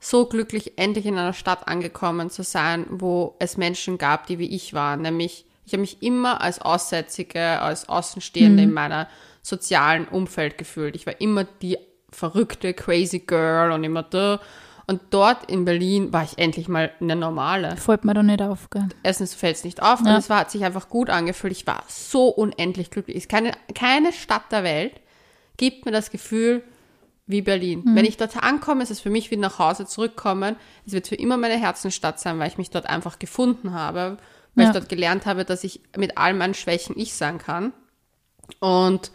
[0.00, 4.54] so glücklich, endlich in einer Stadt angekommen zu sein, wo es Menschen gab, die wie
[4.54, 5.02] ich waren.
[5.02, 8.68] Nämlich, ich habe mich immer als Aussätzige, als Außenstehende mhm.
[8.68, 9.08] in meiner
[9.42, 10.94] sozialen Umfeld gefühlt.
[10.94, 11.78] Ich war immer die
[12.10, 14.40] verrückte, crazy Girl und immer da.
[14.88, 17.76] Und dort in Berlin war ich endlich mal eine normale.
[17.76, 18.88] Fällt mir doch nicht auf, gell?
[19.02, 20.12] Erstens fällt es nicht auf ja.
[20.12, 21.52] und es war, hat sich einfach gut angefühlt.
[21.52, 23.28] Ich war so unendlich glücklich.
[23.28, 24.94] Keine, keine Stadt der Welt
[25.58, 26.62] gibt mir das Gefühl
[27.26, 27.82] wie Berlin.
[27.84, 27.96] Mhm.
[27.96, 30.56] Wenn ich dort ankomme, ist es für mich wie nach Hause zurückkommen.
[30.86, 34.16] Es wird für immer meine Herzensstadt sein, weil ich mich dort einfach gefunden habe,
[34.54, 34.70] weil ja.
[34.70, 37.74] ich dort gelernt habe, dass ich mit all meinen Schwächen ich sein kann.
[38.58, 39.12] Und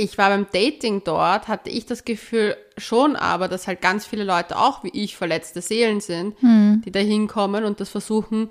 [0.00, 4.24] ich war beim Dating dort, hatte ich das Gefühl schon aber, dass halt ganz viele
[4.24, 6.82] Leute auch wie ich verletzte Seelen sind, hm.
[6.84, 8.48] die da hinkommen und das versuchen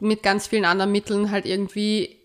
[0.00, 2.16] mit ganz vielen anderen Mitteln halt irgendwie,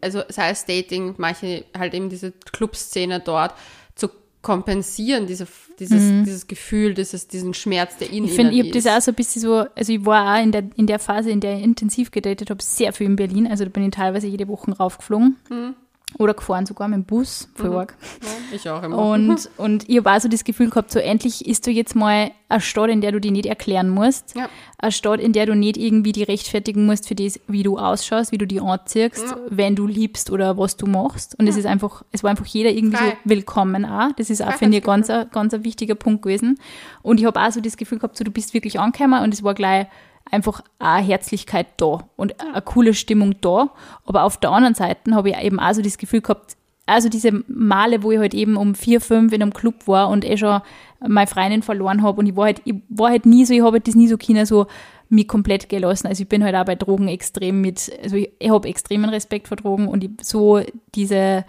[0.00, 3.54] also sei es Dating, manche halt eben diese Clubszene dort
[3.94, 4.08] zu
[4.42, 5.46] kompensieren, diese,
[5.78, 6.24] dieses, mhm.
[6.24, 9.14] dieses Gefühl, dieses, diesen Schmerz, der in Ich finde, ich habe das auch so ein
[9.14, 12.10] bisschen so, also ich war auch in der, in der Phase, in der ich intensiv
[12.10, 15.36] gedatet habe, sehr viel in Berlin, also da bin ich teilweise jede Woche raufgeflogen.
[15.50, 15.74] Mhm.
[16.16, 17.76] Oder gefahren sogar mit dem Bus, voll mhm.
[17.76, 17.94] arg.
[18.22, 18.96] Ja, ich auch immer.
[18.96, 22.30] Und, und ich habe auch so das Gefühl gehabt, so endlich ist du jetzt mal
[22.48, 24.34] eine Stadt, in der du dich nicht erklären musst.
[24.34, 24.48] Ja.
[24.78, 28.32] Eine Stadt, in der du nicht irgendwie die rechtfertigen musst für das, wie du ausschaust,
[28.32, 29.36] wie du dich anziehst, ja.
[29.50, 31.38] wenn du liebst oder was du machst.
[31.38, 33.18] Und es ist einfach, es war einfach jeder irgendwie Frei.
[33.24, 34.10] so willkommen auch.
[34.16, 36.58] Das ist auch, finde ich, ganz, ein, ganz ein wichtiger Punkt gewesen.
[37.02, 39.42] Und ich habe auch so das Gefühl gehabt, so du bist wirklich angekommen und es
[39.42, 39.86] war gleich
[40.30, 43.70] einfach eine Herzlichkeit da und eine coole Stimmung da.
[44.04, 46.56] Aber auf der anderen Seite habe ich eben auch so das Gefühl gehabt,
[46.86, 50.24] also diese Male, wo ich halt eben um vier, fünf in einem Club war und
[50.24, 50.60] eh schon
[51.06, 53.72] meine Freundin verloren habe und ich war halt, ich war halt nie so, ich habe
[53.72, 54.66] halt das nie so Kinder so
[55.10, 56.06] mich komplett gelassen.
[56.06, 59.48] Also ich bin halt auch bei Drogen extrem mit, also ich, ich habe extremen Respekt
[59.48, 60.60] vor Drogen und ich, so
[60.94, 61.44] diese,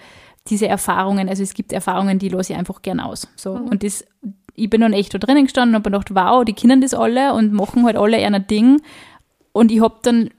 [0.48, 3.28] diese Erfahrungen, also es gibt Erfahrungen, die lasse ich einfach gern aus.
[3.36, 3.56] So.
[3.56, 3.68] Mhm.
[3.70, 4.06] Und das,
[4.56, 7.34] ich bin dann echt da drinnen gestanden und habe gedacht, wow, die kennen das alle
[7.34, 8.82] und machen halt alle ein Ding.
[9.52, 10.30] Und ich habe dann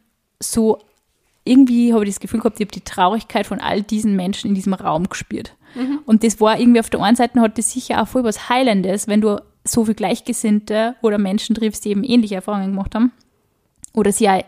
[0.41, 0.79] so,
[1.45, 4.55] irgendwie habe ich das Gefühl gehabt, ich habe die Traurigkeit von all diesen Menschen in
[4.55, 5.55] diesem Raum gespürt.
[5.75, 6.01] Mhm.
[6.05, 9.09] Und das war irgendwie auf der einen Seite hat das sicher auch voll was Heilendes,
[9.09, 13.13] wenn du so viel Gleichgesinnte oder Menschen triffst, die eben ähnliche Erfahrungen gemacht haben.
[13.93, 14.41] Oder sie ja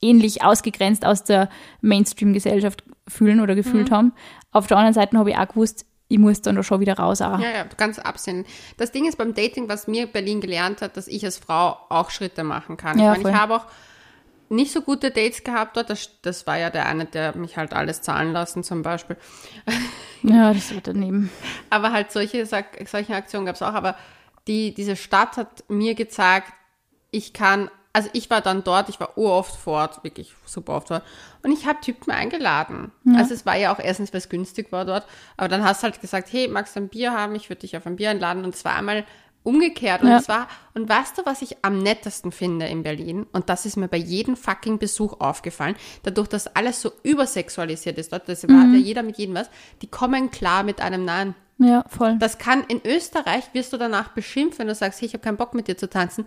[0.00, 1.48] ähnlich ausgegrenzt aus der
[1.80, 3.94] Mainstream-Gesellschaft fühlen oder gefühlt mhm.
[3.94, 4.12] haben.
[4.52, 7.20] Auf der anderen Seite habe ich auch gewusst, ich muss dann da schon wieder raus.
[7.20, 7.38] Auch.
[7.38, 8.46] Ja, ja, du kannst absehen.
[8.78, 12.10] Das Ding ist beim Dating, was mir Berlin gelernt hat, dass ich als Frau auch
[12.10, 12.98] Schritte machen kann.
[12.98, 13.66] Ja, ich meine, ich habe auch
[14.48, 15.90] nicht so gute Dates gehabt dort.
[15.90, 19.16] Das, das war ja der eine, der mich halt alles zahlen lassen zum Beispiel.
[20.24, 21.30] Ja, das wird daneben.
[21.70, 23.72] Aber halt solche, solche Aktionen gab es auch.
[23.74, 23.94] Aber
[24.48, 26.52] die, diese Stadt hat mir gezeigt,
[27.12, 31.02] ich kann also ich war dann dort, ich war uroft fort, wirklich super oft dort.
[31.42, 32.92] Und ich habe Typen eingeladen.
[33.04, 33.18] Ja.
[33.18, 35.06] Also es war ja auch erstens, weil es günstig war dort.
[35.36, 37.34] Aber dann hast du halt gesagt, hey, magst du ein Bier haben?
[37.34, 38.44] Ich würde dich auf ein Bier einladen.
[38.44, 39.04] Und es war einmal
[39.42, 40.02] umgekehrt.
[40.02, 40.18] Und Ja.
[40.18, 43.26] es war, und weißt du, was ich am nettesten finde in Berlin?
[43.32, 45.74] Und das ist mir bei jedem fucking Besuch aufgefallen.
[46.02, 48.60] Dadurch, dass alles so übersexualisiert ist dort, das Mhm.
[48.60, 49.48] hat ja jeder mit jedem was,
[49.82, 51.34] die kommen klar mit einem Nein.
[51.60, 52.16] Ja, voll.
[52.20, 55.36] Das kann in Österreich wirst du danach beschimpft, wenn du sagst, hey, ich habe keinen
[55.36, 56.24] Bock mit dir zu tanzen.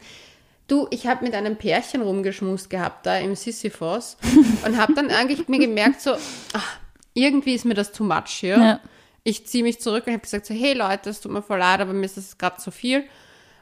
[0.71, 4.15] Du, ich habe mit einem Pärchen rumgeschmust gehabt da im Sisyphos
[4.65, 6.13] und habe dann eigentlich mir gemerkt so,
[6.53, 6.77] ach,
[7.13, 8.57] irgendwie ist mir das too much hier.
[8.57, 8.79] Ja.
[9.23, 11.81] Ich ziehe mich zurück und habe gesagt so, hey Leute, es tut mir voll leid,
[11.81, 13.03] aber mir ist das gerade zu viel.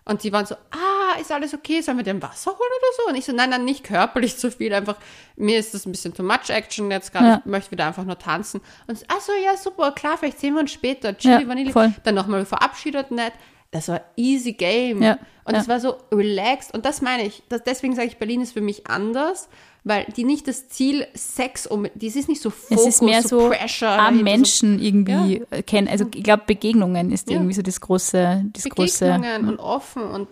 [0.05, 2.87] Und die waren so, ah, ist alles okay, sollen wir dir ein Wasser holen oder
[2.97, 3.09] so?
[3.09, 4.97] Und ich so, nein, nein, nicht körperlich zu viel, einfach,
[5.35, 7.37] mir ist das ein bisschen too much action jetzt gerade, Ja.
[7.39, 8.61] ich möchte wieder einfach nur tanzen.
[8.85, 11.71] Und so, ach so, ja, super, klar, vielleicht sehen wir uns später, Chili Ja, Vanille.
[11.71, 11.91] voll.
[12.03, 13.33] Dann nochmal verabschiedet, nett.
[13.71, 15.01] Das war easy game.
[15.03, 15.61] Ja, Und ja.
[15.61, 16.73] es war so relaxed.
[16.73, 19.47] Und das meine ich, das, deswegen sage ich, Berlin ist für mich anders,
[19.83, 23.21] weil die nicht das Ziel Sex um, dies ist nicht so Fokus, es ist mehr
[23.21, 23.87] so Pressure.
[23.89, 25.87] am dahinter, so Menschen irgendwie äh, kennen.
[25.87, 27.35] Also ich glaube, Begegnungen ist Ja.
[27.37, 29.05] irgendwie so das große, das große.
[29.05, 30.27] Begegnungen und offen und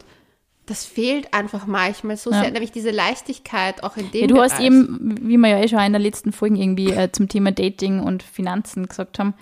[0.66, 2.42] das fehlt einfach manchmal so Ja.
[2.42, 4.66] sehr, nämlich diese Leichtigkeit auch in dem Ja, du hast Bereich.
[4.66, 8.00] eben, wie wir ja eh schon in der letzten Folge irgendwie äh, zum Thema Dating
[8.02, 9.34] und Finanzen gesagt haben,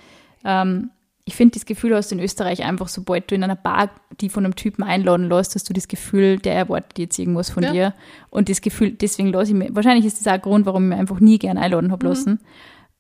[0.44, 0.92] ähm,
[1.28, 3.90] ich finde das Gefühl hast du in Österreich einfach, sobald du in einer Bar
[4.22, 7.64] die von einem Typen einladen lässt, hast du das Gefühl, der erwartet jetzt irgendwas von
[7.64, 7.72] Ja.
[7.72, 7.94] dir.
[8.30, 10.90] Und das Gefühl, deswegen lasse ich mir, wahrscheinlich ist das auch ein Grund, warum ich
[10.96, 11.92] mir einfach nie gern einladen Mhm.
[11.92, 12.40] habe lassen.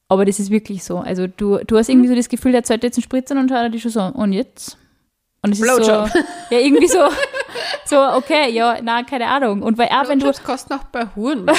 [0.09, 0.97] Aber das ist wirklich so.
[0.97, 3.57] Also du, du hast irgendwie so das Gefühl, der zahlt jetzt einen Spritzer und schaut
[3.59, 4.77] er dich schon so, und jetzt?
[5.43, 5.81] Und es ist so,
[6.49, 6.99] ja, irgendwie so,
[7.85, 9.61] so, okay, ja, na, keine Ahnung.
[9.61, 11.45] Und weil auch wenn du, Blowjobs kosten auch bei Huren.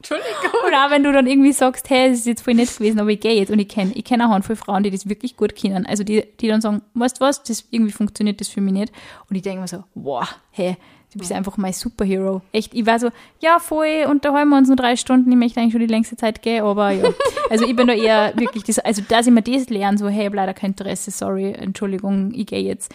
[0.00, 0.50] Entschuldigung.
[0.66, 3.10] Oder auch wenn du dann irgendwie sagst, hey, das ist jetzt voll nett gewesen, aber
[3.10, 3.50] ich gehe jetzt.
[3.50, 5.84] Und ich kenne ich kenn auch Handvoll Frauen, die das wirklich gut kennen.
[5.84, 8.92] Also die, die dann sagen, weißt du was, das, irgendwie funktioniert das für mich nicht.
[9.28, 10.78] Und ich denke mir so, wow, hey,
[11.12, 12.40] du bist einfach mein Superhero.
[12.50, 15.72] Echt, ich war so, ja, voll, unterhalten wir uns nur drei Stunden, ich möchte eigentlich
[15.72, 17.10] schon die längste Zeit gehen, aber ja.
[17.50, 20.22] Also ich bin da eher wirklich, das, also dass ich mir das lerne, so, hey,
[20.22, 22.94] ich hab leider kein Interesse, sorry, Entschuldigung, ich gehe jetzt.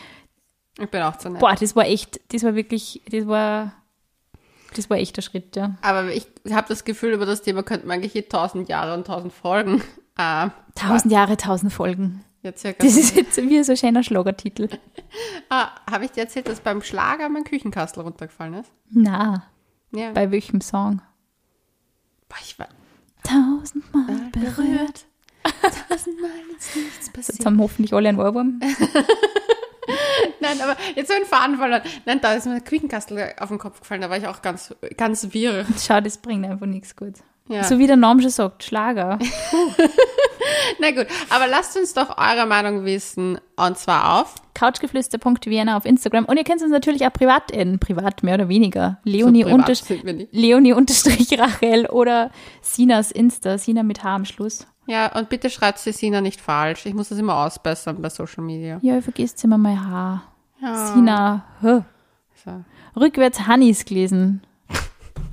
[0.79, 1.39] Ich bin auch zu nett.
[1.39, 3.73] Boah, das war echt, das war wirklich, das war,
[4.77, 5.75] das war echt der Schritt, ja.
[5.81, 9.07] Aber ich habe das Gefühl, über das Thema könnten wir eigentlich hier tausend Jahre und
[9.07, 9.81] tausend Folgen.
[10.17, 12.23] Äh, Tausend Jahre, tausend Folgen.
[12.55, 12.83] circa.
[12.85, 14.69] Das ist jetzt wie so ein schöner Schlagertitel.
[15.49, 18.71] ah, habe ich dir erzählt, dass beim Schlager mein Küchenkastel runtergefallen ist?
[18.91, 19.47] Na,
[19.91, 20.11] Ja.
[20.11, 21.01] bei welchem Song?
[22.29, 22.67] Boah, ich war
[23.23, 25.05] Tausendmal berührt.
[25.89, 27.27] tausendmal ist nichts passiert.
[27.39, 28.59] Jetzt haben hoffentlich alle einen Ohrwurm.
[30.39, 31.81] Nein, aber jetzt so ein Faden verloren.
[32.05, 34.01] Nein, da ist mir der Küchenkastel auf den Kopf gefallen.
[34.01, 35.65] Da war ich auch ganz, ganz wirr.
[35.79, 37.15] Schau, das bringt einfach nichts gut.
[37.47, 37.63] Ja.
[37.63, 39.19] So wie der Name schon sagt, Schlager.
[40.79, 43.39] Na gut, aber lasst uns doch eure Meinung wissen.
[43.55, 46.25] Und zwar auf Couchgeflüster.vienna auf Instagram.
[46.25, 48.99] Und ihr könnt uns natürlich auch privat in, privat mehr oder weniger.
[49.03, 50.29] Leonie, So nicht.
[50.31, 52.31] Leonie unterstrich Rachel oder
[52.61, 54.65] Sinas Insta, Sina mit H am Schluss.
[54.87, 56.85] Ja, und bitte schreibt Sina nicht falsch.
[56.85, 58.79] Ich muss das immer ausbessern bei Social Media.
[58.81, 60.21] Ja, ich vergisst immer mein H.
[60.61, 60.93] Ja.
[60.93, 61.81] Sina, hä.
[62.43, 62.63] So.
[62.99, 64.41] Rückwärts Hannis gelesen.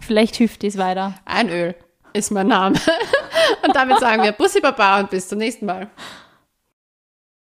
[0.00, 1.14] Vielleicht hilft das weiter.
[1.24, 1.74] Ein Öl
[2.12, 2.76] ist mein Name.
[3.64, 5.88] Und damit sagen wir Bussi Baba und bis zum nächsten Mal.